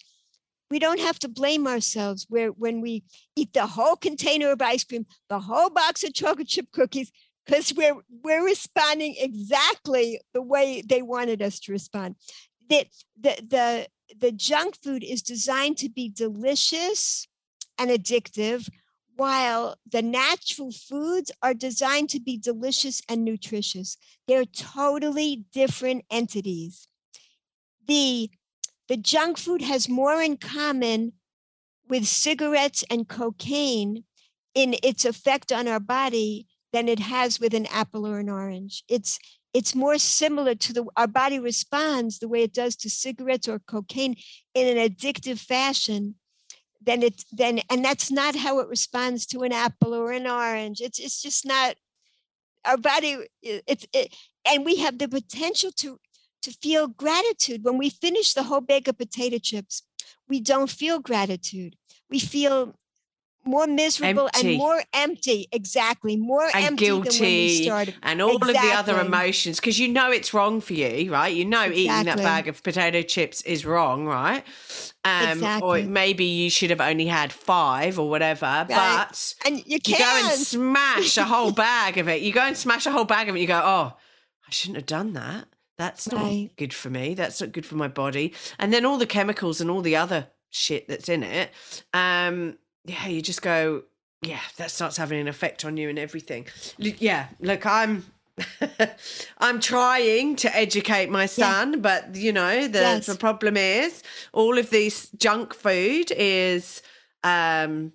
[0.71, 3.03] we don't have to blame ourselves where when we
[3.35, 7.11] eat the whole container of ice cream, the whole box of chocolate chip cookies,
[7.47, 12.17] because we're we're responding exactly the way they wanted us to respond.
[12.69, 12.85] The
[13.19, 13.87] the the
[14.21, 17.27] the junk food is designed to be delicious
[17.79, 18.69] and addictive,
[19.17, 23.97] while the natural foods are designed to be delicious and nutritious.
[24.27, 26.89] They're totally different entities.
[27.87, 28.31] The
[28.89, 31.13] the junk food has more in common
[31.89, 34.05] with cigarettes and cocaine
[34.55, 38.85] in its effect on our body than it has with an apple or an orange.
[38.89, 39.19] It's
[39.53, 43.61] it's more similar to the our body responds the way it does to cigarettes or
[43.61, 44.17] cocaine
[44.55, 46.17] in an addictive fashion
[46.85, 50.81] than it then and that's not how it responds to an apple or an orange.
[50.81, 51.77] It's it's just not
[52.65, 54.15] our body it's it,
[54.47, 55.99] and we have the potential to
[56.43, 59.83] to feel gratitude when we finish the whole bag of potato chips
[60.29, 61.77] we don't feel gratitude
[62.11, 62.75] we feel
[63.47, 64.49] more miserable Empty.
[64.51, 68.41] and more empty exactly more And empty than when we guilty started and all of
[68.47, 71.35] the other emotions because you know it's wrong for you, right?
[71.35, 74.45] You know eating that bag of potato chips is wrong, right?
[75.05, 75.83] Um, Exactly.
[75.83, 80.05] Or maybe you should have only had five or whatever, but and you you go
[80.25, 82.23] and smash a whole bag of it.
[82.23, 83.41] You go and smash a whole bag of it.
[83.41, 83.93] You go, oh,
[84.47, 85.47] I shouldn't have done that.
[85.77, 86.51] That's not Right.
[86.57, 87.15] good for me.
[87.15, 88.33] That's not good for my body.
[88.59, 91.51] And then all the chemicals and all the other shit that's in it.
[91.93, 93.83] Um, yeah, you just go,
[94.23, 96.47] yeah, that starts having an effect on you and everything.
[96.79, 98.05] Yeah, look, I'm.
[99.39, 103.07] I'm trying to educate my son, but you know the, Yes.
[103.07, 106.83] the problem is all of this junk food is
[107.23, 107.93] um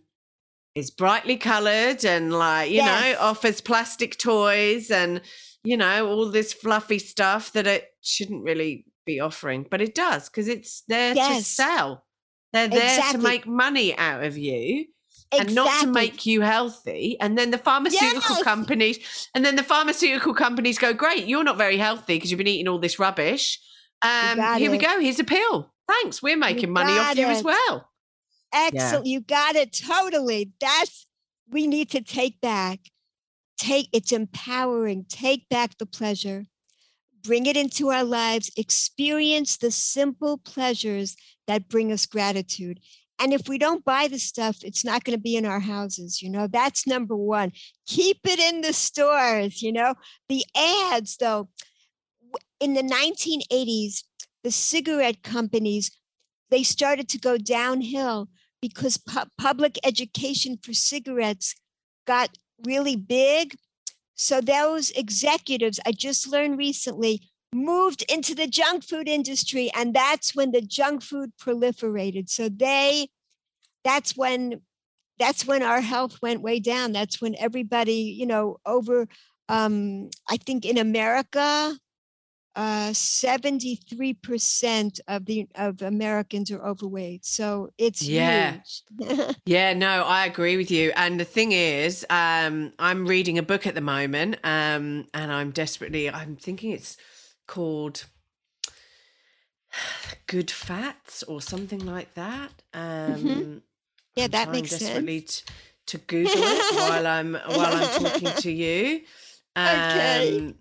[0.75, 2.86] is brightly colored and like you Yes.
[3.17, 5.19] know offers plastic toys and
[5.63, 10.30] you know all this fluffy stuff that it shouldn't really be offering but it does
[10.30, 12.06] because it's there to sell
[12.54, 14.86] they're there to make money out of you
[15.32, 18.44] and not to make you healthy and then the pharmaceutical Yes.
[18.44, 22.48] companies and then the pharmaceutical companies go great you're not very healthy because you've been
[22.48, 23.60] eating all this rubbish
[24.02, 27.44] um here we go here's a pill thanks we're making money off got you as
[27.44, 27.90] well
[28.52, 29.06] Excellent.
[29.06, 30.52] You got it totally.
[30.60, 31.06] That's
[31.50, 32.80] we need to take back.
[33.58, 35.06] Take it's empowering.
[35.08, 36.46] Take back the pleasure.
[37.22, 38.50] Bring it into our lives.
[38.58, 41.16] Experience the simple pleasures
[41.50, 42.80] that bring us gratitude.
[43.20, 46.22] And if we don't buy the stuff, it's not going to be in our houses.
[46.22, 47.52] You know, that's number one.
[47.86, 49.62] Keep it in the stores.
[49.62, 49.96] You know,
[50.30, 51.50] the ads, though,
[52.60, 54.04] in the 1980s,
[54.44, 55.92] the cigarette companies
[56.50, 58.30] they started to go downhill
[58.62, 61.56] because pu- public education for cigarettes
[62.08, 62.30] got
[62.66, 63.56] really big.
[64.16, 70.36] So those executives, I just learned recently, moved into the junk food industry, and that's
[70.36, 72.30] when the junk food proliferated.
[72.30, 73.10] So they,
[73.84, 74.62] that's when,
[75.18, 76.92] that's when our health went way down.
[76.92, 79.08] That's when everybody, you know, over
[79.50, 81.76] um, I think in America,
[82.56, 87.26] uh, 73% of the of Americans are overweight.
[87.26, 88.60] So it's yeah.
[89.00, 89.36] huge.
[89.46, 90.92] yeah, no, I agree with you.
[90.96, 95.52] And the thing is, um, I'm reading a book at the moment, um, and I'm
[95.52, 96.98] desperately I'm thinking it's
[97.50, 98.06] called
[100.28, 102.52] Good Fats or something like that.
[102.74, 103.58] Um mm-hmm.
[104.16, 105.44] Yeah, I'm that makes desperately sense.
[105.88, 109.02] to, to Google it while I'm while I'm talking to you.
[109.58, 110.38] Okay.
[110.38, 110.56] Um,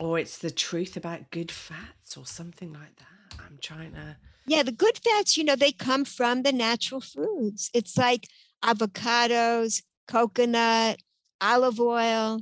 [0.00, 3.40] or it's the truth about good fats or something like that.
[3.44, 4.16] I'm trying to.
[4.46, 7.70] Yeah, the good fats, you know, they come from the natural foods.
[7.74, 8.26] It's like
[8.64, 11.00] avocados, coconut,
[11.40, 12.40] olive oil.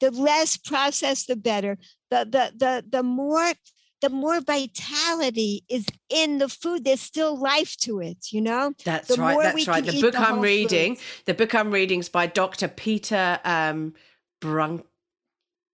[0.00, 1.78] The less processed, the better.
[2.14, 3.52] The the the the more
[4.00, 6.84] the more vitality is in the food.
[6.84, 8.74] There's still life to it, you know?
[8.84, 9.32] That's The right.
[9.32, 9.84] more That's right.
[9.84, 11.22] The book the I'm reading, foods.
[11.24, 12.68] the book I'm reading is by Dr.
[12.68, 13.94] Peter um,
[14.40, 14.84] Brunk,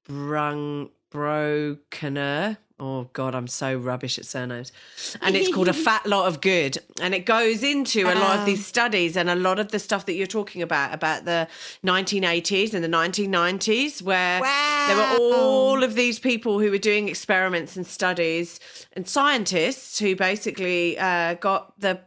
[0.06, 2.56] Brung, Brokener.
[2.82, 4.72] Oh God, I'm so rubbish at surnames.
[5.20, 6.78] And it's called A Fat Lot of Good.
[7.02, 10.06] And it goes into a lot of these studies and a lot of the stuff
[10.06, 11.46] that you're talking about, about the
[11.84, 17.76] 1980s and the 1990s, where there were all of these people who were doing experiments
[17.76, 18.58] and studies
[18.94, 22.00] and scientists who basically uh, got the,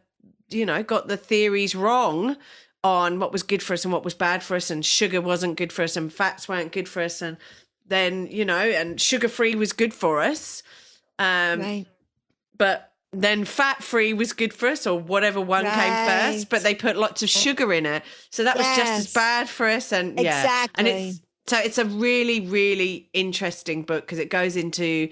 [0.49, 2.35] you know, got the theories wrong
[2.83, 5.55] on what was good for us and what was bad for us and sugar wasn't
[5.55, 7.37] good for us and fats weren't good for us and
[7.87, 10.63] then you know and sugar free was good for us.
[11.19, 11.85] Um right.
[12.57, 16.73] but then fat free was good for us or whatever one came first but they
[16.73, 18.03] put lots of sugar in it.
[18.31, 20.65] So that was just as bad for us and yeah.
[20.75, 25.09] And it's so it's a really really interesting book because it goes into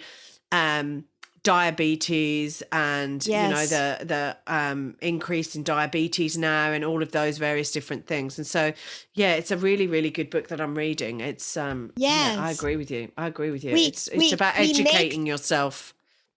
[0.51, 1.05] um
[1.43, 7.37] diabetes and you know the the um increase in diabetes now and all of those
[7.37, 8.71] various different things and so
[9.15, 12.75] yeah it's a really really good book that i'm reading it's um yeah i agree
[12.75, 15.93] with you i agree with you We- it's it's we- about we make- educating yourself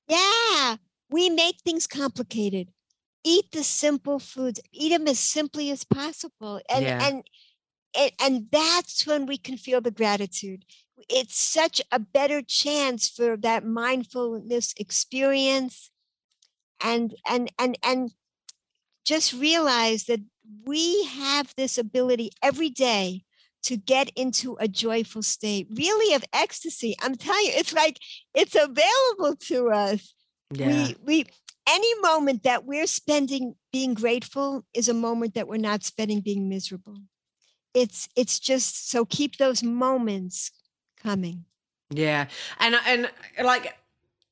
[0.08, 0.76] Yeah,
[1.10, 2.68] we make things complicated.
[3.24, 4.60] Eat the simple foods.
[4.70, 7.06] Eat them as simply as possible, and Yeah.
[7.06, 7.16] and
[7.96, 10.64] and and that's when we can feel the gratitude.
[11.08, 15.90] It's such a better chance for that mindfulness experience,
[16.82, 18.10] and and and and
[19.04, 20.20] just realize that
[20.64, 23.24] we have this ability every day
[23.62, 26.94] to get into a joyful state, really of ecstasy.
[27.02, 27.98] I'm telling you, it's like
[28.34, 30.14] it's available to us.
[30.50, 31.26] yeah We we
[31.66, 36.48] any moment that we're spending being grateful is a moment that we're not spending being
[36.48, 36.98] miserable.
[37.72, 40.50] It's it's just so keep those moments
[41.04, 41.44] coming.
[41.90, 42.26] Yeah,
[42.58, 43.10] and and
[43.42, 43.76] like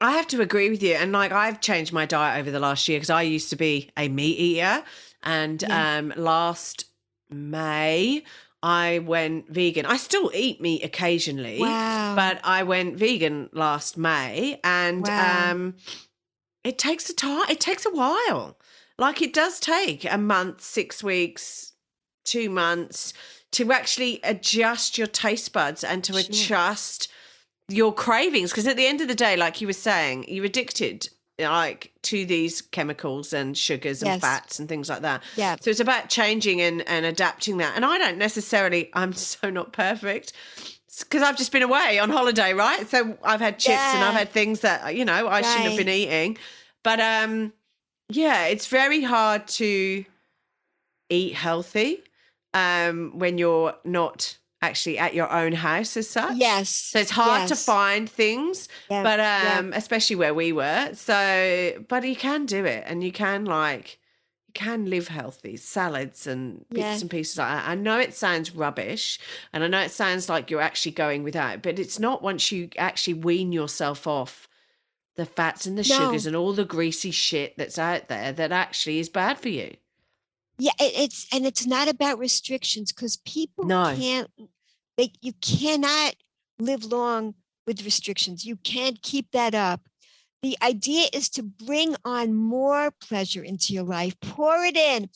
[0.01, 0.95] I have to agree with you.
[0.95, 3.91] And like I've changed my diet over the last year because I used to be
[3.97, 4.83] a meat eater,
[5.23, 5.99] and Yeah.
[5.99, 6.87] um last
[7.31, 8.25] May
[8.63, 9.87] I went vegan.
[9.87, 12.15] I still eat meat occasionally, Wow.
[12.17, 15.51] but I went vegan last May, and Wow.
[15.51, 15.75] um
[16.65, 17.45] it takes a time.
[17.51, 18.59] It takes a while.
[18.99, 21.73] Like it does take a month, six weeks,
[22.25, 23.13] two months
[23.53, 26.21] to actually adjust your taste buds and to Sure.
[26.21, 27.09] adjust
[27.69, 28.51] your cravings.
[28.51, 32.27] Because at the end of the day, like you were saying, you're addicted like to
[32.27, 34.21] these chemicals and sugars and Yes.
[34.21, 35.23] fats and things like that.
[35.35, 35.57] yeah.
[35.61, 37.75] So it's about changing and, and adapting that.
[37.75, 40.33] And I don't necessarily, I'm so not perfect
[41.01, 42.87] because I've just been away on holiday, right?
[42.89, 45.89] So I've had chips and I've had things that, you know, I shouldn't have been
[45.89, 46.37] eating.
[46.83, 47.53] But um,
[48.11, 50.05] yeah, it's very hard to
[51.09, 52.03] eat healthy
[52.55, 56.37] um, when you're not actually at your own house as such.
[56.37, 56.69] Yes.
[56.69, 59.57] So it's hard to find things, Yeah, but yeah.
[59.59, 60.91] um, especially where we were.
[60.95, 63.99] So, but you can do it, and you can like,
[64.47, 67.01] you can live healthy, salads and bits Yeah.
[67.01, 67.69] and pieces like that.
[67.69, 69.19] I know it sounds rubbish,
[69.53, 72.23] and I know it sounds like you're actually going without, but it's not.
[72.23, 74.47] Once you actually wean yourself off
[75.17, 78.99] the fats and the sugars and all the greasy shit that's out there, that actually
[79.01, 79.75] is bad for you.
[80.59, 83.95] Yeah, it, it's and it's not about restrictions because people No.
[83.97, 84.31] can't
[84.97, 86.15] they you cannot
[86.59, 87.35] live long
[87.67, 88.45] with restrictions.
[88.45, 89.81] You can't keep that up.
[90.43, 94.15] The idea is to bring on more pleasure into your life.
[94.21, 95.09] Pour it in.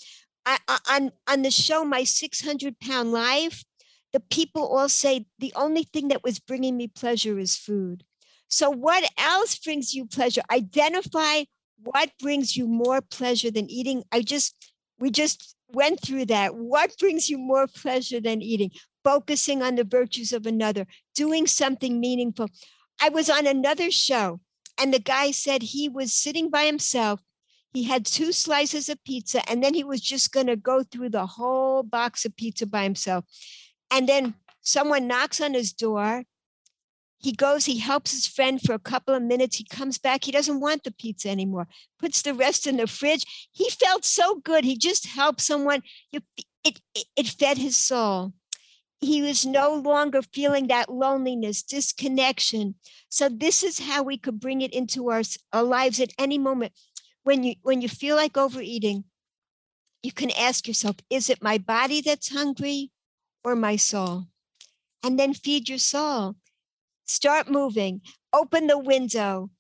[0.45, 3.65] I, I, on on the show, my 600 pound life,
[4.13, 8.05] the people all say the only thing that was bringing me pleasure is food.
[8.49, 10.43] So what else brings you pleasure?
[10.51, 11.45] Identify
[11.83, 14.05] what brings you more pleasure than eating.
[14.13, 14.55] I just
[14.99, 16.55] we just went through that.
[16.55, 18.71] What brings you more pleasure than eating?
[19.05, 22.49] Focusing on the virtues of another, doing something meaningful.
[23.01, 24.41] I was on another show,
[24.79, 27.21] and the guy said he was sitting by himself.
[27.73, 31.11] He had two slices of pizza, and then he was just going to go through
[31.11, 33.25] the whole box of pizza by himself.
[33.91, 36.25] And then someone knocks on his door.
[37.19, 39.57] He goes, he helps his friend for a couple of minutes.
[39.57, 40.25] He comes back.
[40.25, 41.67] He doesn't want the pizza anymore,
[41.99, 43.25] puts the rest in the fridge.
[43.53, 44.65] He felt so good.
[44.65, 45.83] He just helped someone.
[46.13, 46.23] It,
[46.65, 46.81] it,
[47.17, 48.33] it fed his soul.
[49.01, 52.77] He was no longer feeling that loneliness, disconnection.
[53.09, 56.73] So this is how we could bring it into our, our lives at any moment.
[57.25, 59.05] When you when you feel like overeating,
[60.03, 62.91] you can ask yourself, is it my body that's hungry
[63.43, 64.29] or my soul?
[65.03, 66.37] And then feed your soul.
[67.07, 68.01] Start moving,
[68.33, 69.51] open the window,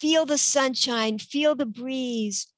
[0.00, 2.48] feel the sunshine, feel the breeze.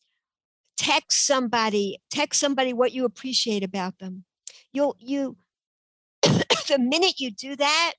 [0.78, 4.24] Text somebody, text somebody what you appreciate about them.
[4.72, 5.36] You'll you
[6.22, 7.92] the minute you do that,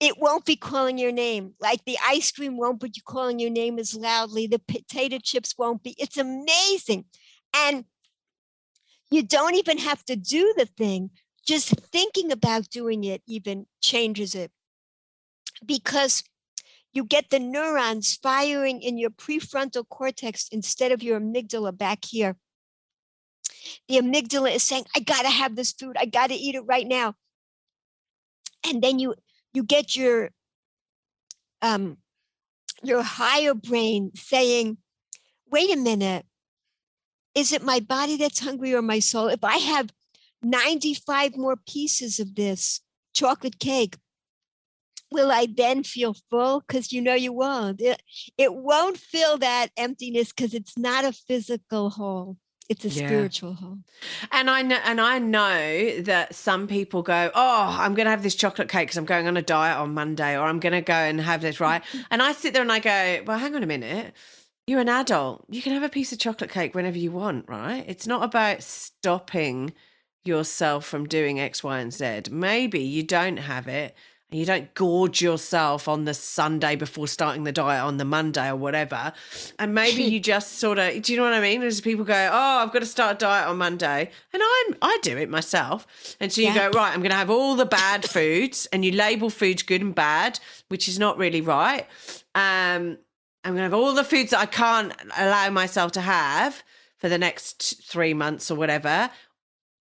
[0.00, 1.54] it won't be calling your name.
[1.60, 4.46] Like the ice cream won't be calling your name as loudly.
[4.48, 5.94] The potato chips won't be.
[5.98, 7.04] It's amazing.
[7.54, 7.84] And
[9.10, 11.10] you don't even have to do the thing.
[11.46, 14.50] Just thinking about doing it even changes it
[15.64, 16.22] because
[16.92, 22.36] you get the neurons firing in your prefrontal cortex instead of your amygdala back here.
[23.88, 25.96] The amygdala is saying, I got to have this food.
[25.98, 27.14] I got to eat it right now.
[28.68, 29.14] And then you
[29.52, 30.30] you get your
[31.62, 31.98] um
[32.82, 34.78] your higher brain saying,
[35.50, 36.26] wait a minute,
[37.34, 39.28] is it my body that's hungry or my soul?
[39.28, 39.90] If I have
[40.42, 42.80] 95 more pieces of this
[43.14, 43.96] chocolate cake,
[45.10, 46.60] will I then feel full?
[46.60, 47.80] Because you know you won't.
[47.80, 48.02] It,
[48.36, 52.36] it won't fill that emptiness because it's not a physical hole.
[52.68, 53.06] It's a yeah.
[53.06, 53.78] spiritual hole.
[54.32, 58.24] And I know, and I know that some people go, "Oh, I'm going to have
[58.24, 60.80] this chocolate cake because I'm going on a diet on Monday, or I'm going to
[60.80, 63.62] go and have this right." and I sit there and I go, "Well, hang on
[63.62, 64.14] a minute.
[64.66, 65.44] You're an adult.
[65.48, 67.84] You can have a piece of chocolate cake whenever you want, right?
[67.86, 69.72] It's not about stopping
[70.24, 72.22] yourself from doing X, Y, and Z.
[72.32, 73.94] Maybe you don't have it
[74.30, 78.48] and you don't gorge yourself on the Sunday before starting the diet on the Monday
[78.48, 79.12] or whatever.
[79.58, 81.62] And maybe you just sort of, do you know what I mean?
[81.62, 84.98] As people go, oh, I've got to start a diet on Monday, and I'm I
[85.02, 85.86] do it myself.
[86.18, 86.70] And so you yeah.
[86.70, 89.80] go right, I'm going to have all the bad foods, and you label foods good
[89.80, 91.86] and bad, which is not really right.
[92.34, 92.98] Um,
[93.44, 96.64] I'm going to have all the foods that I can't allow myself to have
[96.98, 99.10] for the next three months or whatever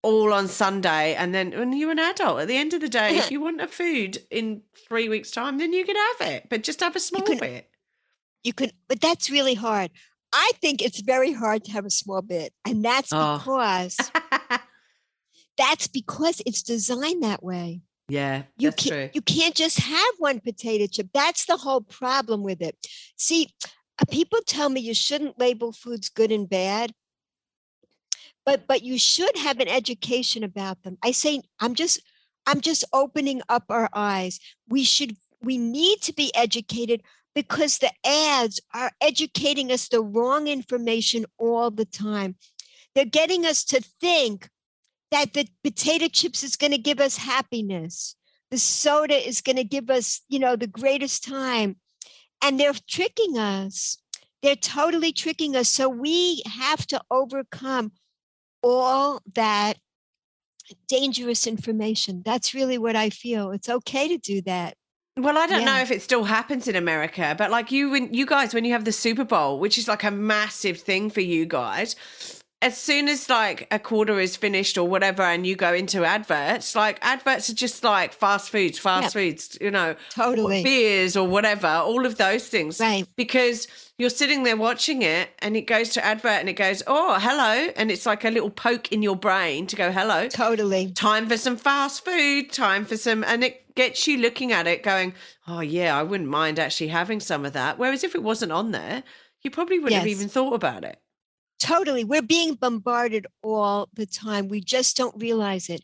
[0.05, 3.17] all on Sunday, and then when you're an adult, at the end of the day,
[3.17, 6.61] if you want a food in three weeks' time, then you can have it, but
[6.61, 7.69] just have a small you bit.
[8.43, 9.89] You can, but that's really hard.
[10.31, 13.39] I think it's very hard to have a small bit, and that's oh.
[13.39, 13.97] because
[15.57, 17.81] that's because it's designed that way.
[18.07, 19.09] Yeah, you can't, true.
[19.15, 21.07] You can't just have one potato chip.
[21.15, 22.77] That's the whole problem with it.
[23.17, 23.49] See,
[23.99, 26.91] uh, people tell me you shouldn't label foods good and bad
[28.45, 30.97] but but you should have an education about them.
[31.03, 32.01] I say i'm just
[32.45, 34.39] i'm just opening up our eyes.
[34.69, 37.01] We should we need to be educated
[37.33, 42.35] because the ads are educating us the wrong information all the time.
[42.93, 44.49] They're getting us to think
[45.11, 48.15] that the potato chips is going to give us happiness.
[48.51, 51.77] The soda is going to give us you know the greatest time.
[52.41, 53.97] And they're tricking us.
[54.43, 55.69] They're totally tricking us.
[55.69, 57.91] So we have to overcome
[58.63, 59.77] all that
[60.87, 62.21] dangerous information.
[62.25, 63.51] That's really what I feel.
[63.51, 64.75] It's okay to do that.
[65.17, 65.75] Well, I don't yeah.
[65.75, 68.73] know if it still happens in America, but like you, when you guys, when you
[68.73, 71.95] have the Super Bowl, which is like a massive thing for you guys,
[72.61, 76.75] as soon as like a quarter is finished or whatever and you go into adverts
[76.75, 81.67] like adverts are just like fast foods fast foods you know totally beers or whatever
[81.67, 83.67] all of those things right because
[83.97, 87.71] you're sitting there watching it and it goes to advert and it goes oh hello
[87.75, 91.37] and it's like a little poke in your brain to go hello totally time for
[91.37, 95.13] some fast food time for some and it gets you looking at it going
[95.47, 98.71] oh yeah i wouldn't mind actually having some of that whereas if it wasn't on
[98.71, 99.03] there
[99.43, 100.01] you probably wouldn't yes.
[100.01, 100.99] have even thought about it
[101.57, 102.03] Totally.
[102.03, 104.49] We're being bombarded all the time.
[104.49, 105.81] We just don't realize it.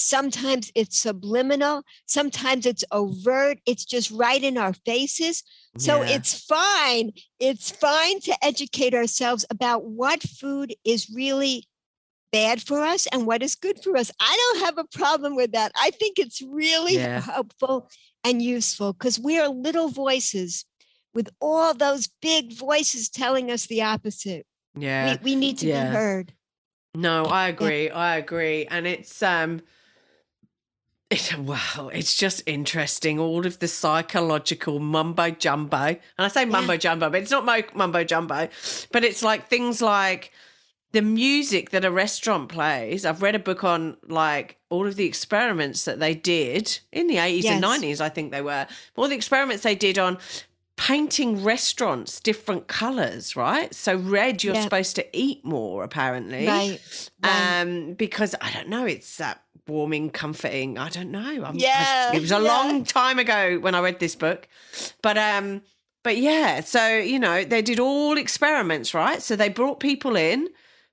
[0.00, 5.42] Sometimes it's subliminal, sometimes it's overt, it's just right in our faces.
[5.78, 6.16] So yeah.
[6.16, 7.12] it's fine.
[7.38, 11.64] It's fine to educate ourselves about what food is really
[12.32, 14.10] bad for us and what is good for us.
[14.20, 15.72] I don't have a problem with that.
[15.76, 17.20] I think it's really yeah.
[17.20, 17.90] helpful
[18.24, 20.64] and useful because we are little voices
[21.14, 24.46] with all those big voices telling us the opposite.
[24.76, 25.16] Yeah.
[25.22, 25.88] We, we need to yeah.
[25.88, 26.32] be heard.
[26.94, 27.90] No, I agree.
[27.90, 28.66] I agree.
[28.66, 29.60] And it's um
[31.10, 33.18] it, wow, it's just interesting.
[33.18, 36.78] All of the psychological mumbo jumbo, and I say mumbo yeah.
[36.78, 37.44] jumbo, but it's not
[37.74, 38.48] mumbo jumbo.
[38.92, 40.32] But it's like things like
[40.92, 43.04] the music that a restaurant plays.
[43.04, 47.16] I've read a book on like all of the experiments that they did in the
[47.16, 47.52] 80s yes.
[47.54, 48.66] and 90s, I think they were.
[48.96, 50.18] All the experiments they did on
[50.76, 53.74] painting restaurants different colors, right?
[53.74, 56.46] So red, you're supposed to eat more, apparently.
[56.46, 56.80] Right.
[57.22, 57.60] right.
[57.60, 60.78] Um, because I don't know, it's that warming, comforting.
[60.78, 61.44] I don't know.
[61.44, 62.10] I'm, yeah.
[62.12, 62.40] I, it was a yeah.
[62.40, 64.48] long time ago when I read this book.
[65.02, 65.62] But um,
[66.02, 69.22] but yeah, so you know, they did all experiments, right?
[69.22, 70.48] So they brought people in,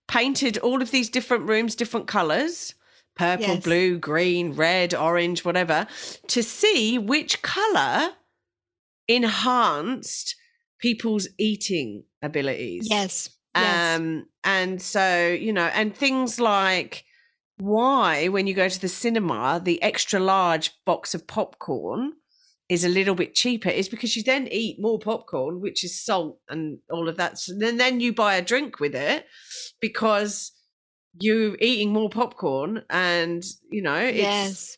[0.07, 2.73] painted all of these different rooms different colors
[3.17, 3.63] purple, yes.
[3.63, 5.87] blue, green, red, orange, whatever,
[6.27, 8.11] to see which color
[9.07, 10.35] enhanced
[10.79, 12.87] people's eating abilities.
[12.89, 13.29] Yes.
[13.55, 14.25] Um, yes.
[14.43, 17.05] and so, you know, and things like
[17.57, 22.13] why, when you go to the cinema, the extra large box of popcorn
[22.69, 26.39] is a little bit cheaper is because you then eat more popcorn, which is salt
[26.49, 27.39] and all of that.
[27.39, 29.25] So then, then you buy a drink with it
[29.81, 30.51] because
[31.19, 34.77] you're eating more popcorn and, you know, yes.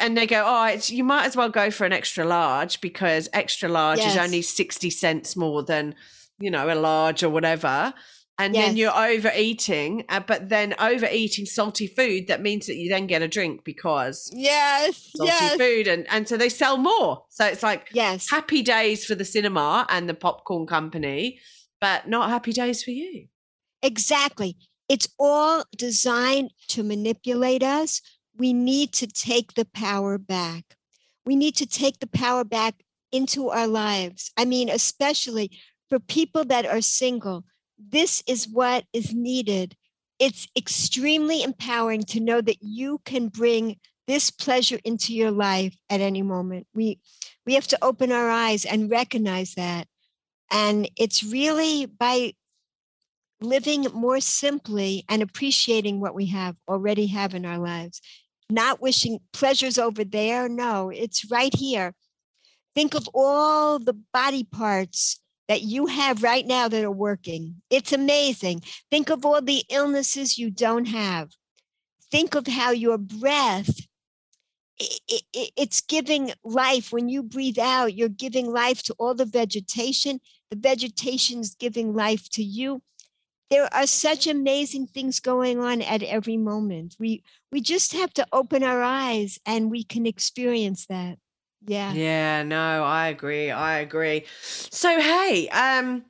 [0.00, 3.28] and they go, oh, it's you might as well go for an extra large because
[3.32, 4.12] extra large yes.
[4.12, 5.94] is only 60 cents more than,
[6.38, 7.92] you know, a large or whatever
[8.38, 8.66] and yes.
[8.66, 13.22] then you're overeating uh, but then overeating salty food that means that you then get
[13.22, 15.56] a drink because yes salty yes.
[15.56, 17.24] food and and so they sell more.
[17.28, 18.30] So it's like yes.
[18.30, 21.40] happy days for the cinema and the popcorn company
[21.80, 23.26] but not happy days for you.
[23.82, 24.56] Exactly.
[24.88, 28.00] It's all designed to manipulate us.
[28.36, 30.76] We need to take the power back.
[31.26, 34.32] We need to take the power back into our lives.
[34.36, 35.50] I mean especially
[35.88, 37.44] for people that are single
[37.78, 39.76] this is what is needed.
[40.18, 46.00] It's extremely empowering to know that you can bring this pleasure into your life at
[46.00, 46.66] any moment.
[46.74, 47.00] We
[47.46, 49.88] we have to open our eyes and recognize that.
[50.50, 52.34] And it's really by
[53.40, 58.00] living more simply and appreciating what we have already have in our lives.
[58.50, 60.48] Not wishing pleasures over there.
[60.48, 61.94] No, it's right here.
[62.74, 65.21] Think of all the body parts
[65.52, 67.56] that you have right now that are working.
[67.68, 68.62] It's amazing.
[68.90, 71.28] Think of all the illnesses you don't have.
[72.10, 73.68] Think of how your breath
[74.78, 79.26] it, it, it's giving life when you breathe out you're giving life to all the
[79.26, 80.18] vegetation
[80.50, 82.82] the vegetation is giving life to you
[83.50, 87.22] there are such amazing things going on at every moment we
[87.52, 91.18] we just have to open our eyes and we can experience that
[91.66, 91.92] yeah.
[91.92, 93.50] Yeah, no, I agree.
[93.50, 94.24] I agree.
[94.42, 96.04] So hey, um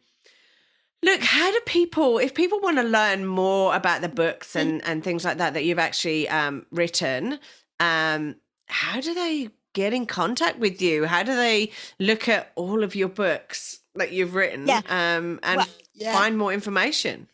[1.02, 4.60] look, how do people if people want to learn more about the books mm.
[4.60, 7.38] and and things like that that you've actually um written,
[7.80, 8.36] um
[8.66, 11.06] how do they get in contact with you?
[11.06, 14.80] How do they look at all of your books that you've written yeah.
[14.88, 16.12] um and well, yeah.
[16.12, 17.28] find more information?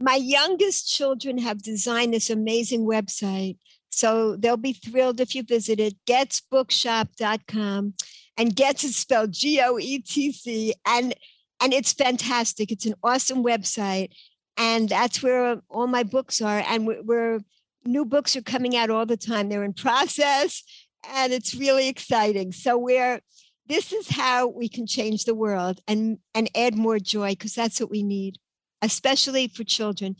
[0.00, 3.56] My youngest children have designed this amazing website
[3.90, 7.94] so they'll be thrilled if you visit it, goetzbookshop.com.
[8.36, 10.74] And Goetz is spelled G O E T Z.
[10.86, 11.14] And
[11.60, 12.70] and it's fantastic.
[12.70, 14.10] It's an awesome website.
[14.56, 16.62] And that's where all my books are.
[16.66, 17.40] And we're
[17.84, 19.48] new books are coming out all the time.
[19.48, 20.62] They're in process
[21.08, 22.52] and it's really exciting.
[22.52, 23.20] So we're
[23.66, 27.80] this is how we can change the world and and add more joy because that's
[27.80, 28.38] what we need,
[28.82, 30.16] especially for children.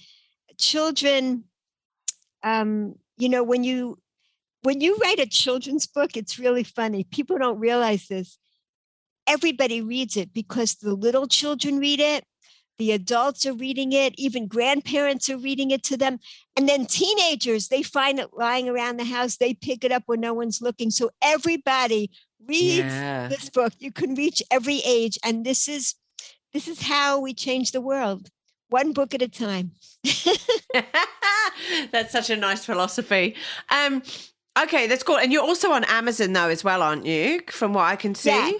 [0.58, 1.44] Children
[2.42, 3.98] um, you know when you
[4.62, 8.38] when you write a children's book it's really funny people don't realize this.
[9.26, 12.24] Everybody reads it because the little children read it
[12.78, 16.18] the adults are reading it even grandparents are reading it to them
[16.56, 20.20] and then teenagers they find it lying around the house they pick it up when
[20.20, 20.90] no one's looking.
[20.90, 22.10] So everybody
[22.46, 23.28] reads yeah.
[23.28, 23.72] this book.
[23.78, 25.94] You can reach every age and this is
[26.52, 28.30] this is how we change the world
[28.68, 29.72] one book at a time
[31.92, 33.34] that's such a nice philosophy.
[33.70, 34.02] Um,
[34.62, 35.18] okay, that's cool.
[35.18, 37.42] And you're also on Amazon though as well, aren't you?
[37.48, 38.30] From what I can see.
[38.30, 38.52] Yeah.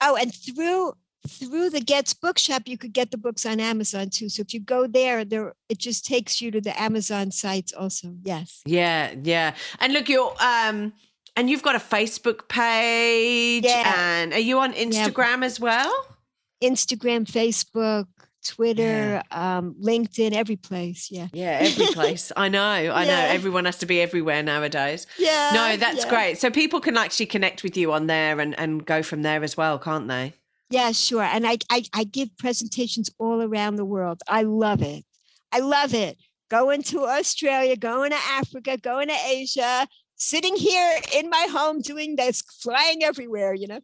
[0.00, 0.94] Oh, and through
[1.28, 4.28] through the Goetz Bookshop, you could get the books on Amazon too.
[4.28, 8.14] So if you go there, there it just takes you to the Amazon sites also.
[8.22, 8.62] Yes.
[8.64, 9.54] Yeah, yeah.
[9.80, 10.92] And look, you're um
[11.36, 13.64] and you've got a Facebook page.
[13.64, 13.94] Yeah.
[13.96, 15.46] And are you on Instagram yeah.
[15.46, 16.06] as well?
[16.62, 18.06] Instagram, Facebook,
[18.44, 19.58] Twitter, yeah.
[19.58, 21.08] um, LinkedIn, every place.
[21.10, 21.28] Yeah.
[21.32, 22.32] Yeah, every place.
[22.36, 22.60] I know.
[22.60, 23.04] I yeah.
[23.04, 23.26] know.
[23.34, 25.06] Everyone has to be everywhere nowadays.
[25.18, 25.50] Yeah.
[25.54, 26.10] No, that's yeah.
[26.10, 26.38] great.
[26.38, 29.56] So people can actually connect with you on there and, and go from there as
[29.56, 30.34] well, can't they?
[30.70, 31.22] Yeah, sure.
[31.22, 34.22] And I, I, I give presentations all around the world.
[34.26, 35.04] I love it.
[35.52, 36.16] I love it.
[36.48, 39.86] Going to Australia, going to Africa, going to Asia,
[40.16, 43.80] sitting here in my home doing this, flying everywhere, you know.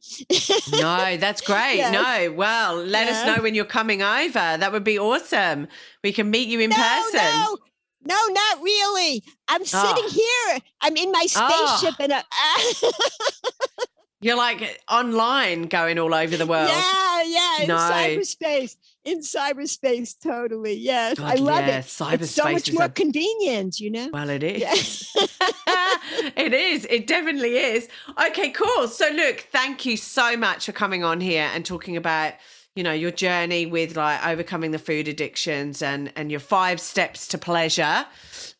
[0.72, 1.76] no, that's great.
[1.76, 1.92] Yes.
[1.92, 3.12] No, well, let yeah.
[3.12, 4.32] us know when you're coming over.
[4.32, 5.68] That would be awesome.
[6.02, 7.20] We can meet you in no, person.
[7.20, 7.58] No.
[8.04, 9.22] No, not really.
[9.48, 9.64] I'm ah.
[9.64, 10.48] sitting oh.
[10.50, 10.60] here.
[10.80, 12.04] I'm in my spaceship oh.
[12.04, 12.24] and a,
[14.20, 16.68] You're like online going all over the world.
[16.68, 17.76] Yeah, yeah, in no.
[17.76, 18.76] cyberspace.
[19.08, 20.74] In cyberspace, totally.
[20.74, 21.16] Yes.
[21.16, 21.78] God, I love yeah.
[21.78, 21.86] it.
[21.86, 22.88] Cyberspace it's so much more a...
[22.90, 24.10] convenient, you know?
[24.12, 24.60] Well, it is.
[24.60, 25.16] Yes.
[26.36, 26.86] it is.
[26.90, 27.88] It definitely is.
[28.28, 28.86] Okay, cool.
[28.88, 32.34] So look, thank you so much for coming on here and talking about
[32.74, 37.26] you know your journey with like overcoming the food addictions and and your five steps
[37.26, 38.06] to pleasure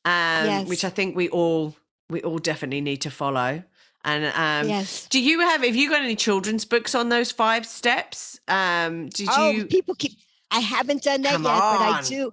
[0.04, 0.66] um yes.
[0.66, 1.76] which i think we all
[2.10, 3.62] we all definitely need to follow
[4.04, 5.06] and um, yes.
[5.08, 8.40] do you have have you got any children's books on those five steps?
[8.48, 10.12] Um, did oh, you people keep
[10.50, 11.78] I haven't done that Come yet, on.
[11.78, 12.32] but I do.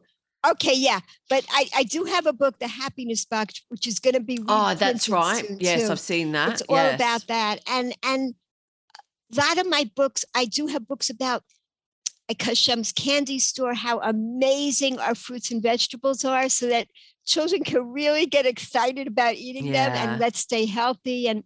[0.51, 4.13] Okay, yeah, but I, I do have a book, The Happiness Box, which is going
[4.13, 5.43] to be oh, that's right.
[5.59, 5.91] Yes, too.
[5.91, 6.51] I've seen that.
[6.51, 6.95] It's all yes.
[6.95, 8.35] about that, and and
[9.33, 11.43] a lot of my books, I do have books about
[12.29, 16.87] uh, Hashem's candy store, how amazing our fruits and vegetables are, so that
[17.25, 19.89] children can really get excited about eating yeah.
[19.89, 21.27] them and let's stay healthy.
[21.27, 21.43] And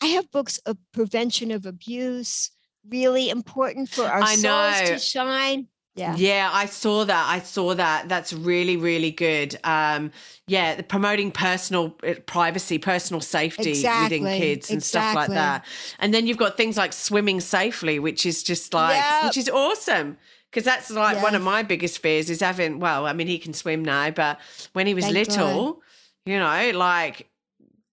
[0.00, 2.50] I have books of prevention of abuse,
[2.88, 4.86] really important for our I souls know.
[4.86, 5.68] to shine.
[5.96, 6.14] Yeah.
[6.16, 7.26] Yeah, I saw that.
[7.26, 8.08] I saw that.
[8.08, 9.58] That's really, really good.
[9.64, 10.12] Um,
[10.46, 14.20] yeah, promoting personal uh, privacy, personal safety exactly.
[14.20, 15.10] within kids and exactly.
[15.10, 15.64] stuff like that.
[15.98, 19.24] And then you've got things like swimming safely, which is just like, yep.
[19.24, 20.18] which is awesome
[20.50, 21.22] because that's like yes.
[21.22, 24.40] one of my biggest fears is having well i mean he can swim now but
[24.72, 25.82] when he was Thank little God.
[26.24, 27.28] you know like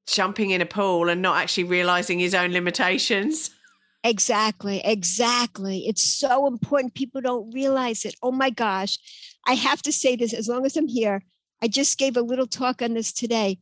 [0.08, 3.50] jumping in a pool and not actually realizing his own limitations
[4.04, 8.98] exactly exactly it's so important people don't realize it oh my gosh
[9.48, 11.24] i have to say this as long as i'm here
[11.62, 13.58] i just gave a little talk on this today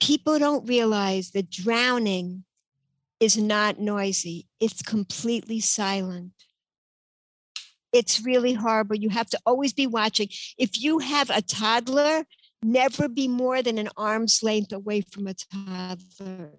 [0.00, 2.44] people don't realize that drowning
[3.18, 6.32] is not noisy it's completely silent
[7.92, 8.96] it's really horrible.
[8.96, 10.28] You have to always be watching.
[10.58, 12.24] If you have a toddler,
[12.62, 16.52] never be more than an arm's length away from a toddler.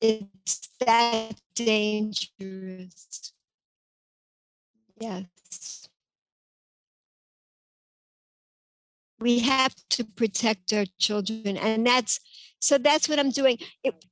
[0.00, 3.32] It's that dangerous.
[4.98, 5.88] Yes.
[9.18, 11.56] We have to protect our children.
[11.58, 12.20] And that's
[12.58, 13.58] so that's what I'm doing.
[13.84, 14.04] It,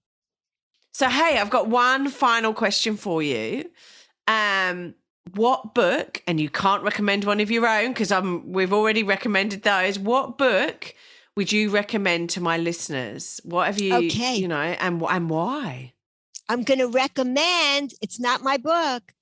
[0.93, 3.70] so hey, I've got one final question for you.
[4.26, 4.95] Um,
[5.34, 9.62] what book, and you can't recommend one of your own because I'm we've already recommended
[9.62, 9.99] those.
[9.99, 10.95] What book
[11.39, 13.41] would you recommend to my listeners?
[13.45, 14.34] What have you, okay.
[14.34, 15.93] you know, and and why?
[16.49, 17.93] I'm going to recommend.
[18.03, 19.12] It's not my book.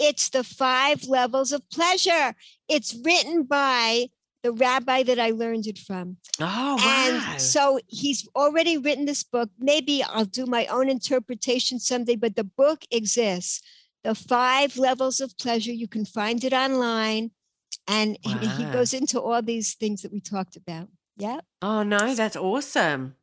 [0.00, 2.34] It's the Five Levels of Pleasure.
[2.68, 4.08] It's written by
[4.42, 6.16] the rabbi that I learned it from.
[6.40, 7.30] Oh, wow.
[7.30, 9.48] And so he's already written this book.
[9.60, 13.62] Maybe I'll do my own interpretation someday, but the book exists
[14.02, 15.70] the five levels of pleasure.
[15.70, 17.30] You can find it online.
[17.86, 18.38] And wow.
[18.38, 20.88] he goes into all these things that we talked about.
[21.16, 21.40] Yeah.
[21.60, 23.16] Oh, no, that's awesome.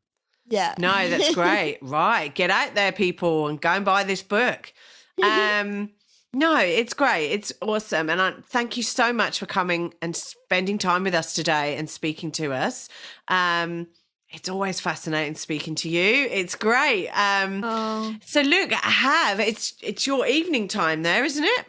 [0.48, 0.74] Yeah.
[0.78, 1.80] No, that's great.
[1.82, 2.34] right.
[2.34, 4.74] Get out there, people, and go and buy this book.
[5.22, 5.92] Um,
[6.34, 7.32] no, it's great.
[7.32, 8.10] It's awesome.
[8.10, 11.90] And I thank you so much for coming and spending time with us today and
[11.90, 12.88] speaking to us.
[13.28, 13.88] Um,
[14.32, 16.28] it's always fascinating speaking to you.
[16.30, 17.10] It's great.
[17.10, 18.16] Um, oh.
[18.24, 21.66] So look, have it's it's your evening time there, isn't it?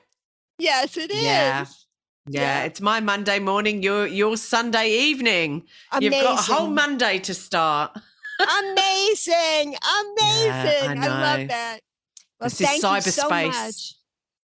[0.59, 1.23] Yes, it is.
[1.23, 1.65] Yeah.
[2.29, 2.65] Yeah, yeah.
[2.65, 3.83] it's my Monday morning.
[3.83, 5.65] Your your Sunday evening.
[5.93, 6.13] Amazing.
[6.13, 7.97] You've got a whole Monday to start.
[8.39, 10.97] Amazing, amazing!
[10.97, 11.81] Yeah, I, I, love that.
[12.41, 13.95] Well, this thank you so much.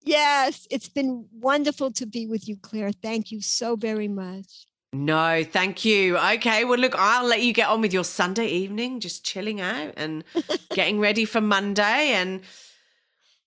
[0.02, 2.92] Yes, it's been wonderful to be with you, Claire.
[2.92, 4.66] Thank you so very much.
[4.92, 6.16] No, thank you.
[6.16, 9.94] Okay, well, look, I'll let you get on with your Sunday evening, just chilling out
[9.96, 10.24] and
[10.70, 12.12] getting ready for Monday.
[12.12, 12.42] And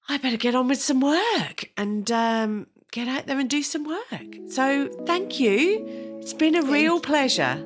[0.10, 3.86] I better get on with some work and um, get out there and do some
[3.86, 4.36] work.
[4.50, 6.18] So, thank you.
[6.20, 7.66] It's been a real pleasure.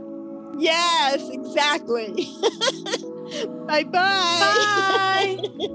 [0.58, 2.14] Yes, exactly.
[3.68, 5.38] bye bye.
[5.50, 5.74] Bye.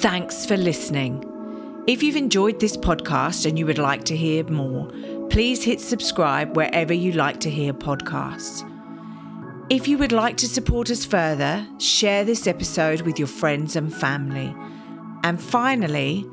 [0.00, 1.28] Thanks for listening.
[1.86, 4.88] If you've enjoyed this podcast and you would like to hear more,
[5.28, 8.68] please hit subscribe wherever you like to hear podcasts.
[9.70, 13.92] If you would like to support us further, share this episode with your friends and
[13.92, 14.54] family.
[15.24, 16.26] And finally,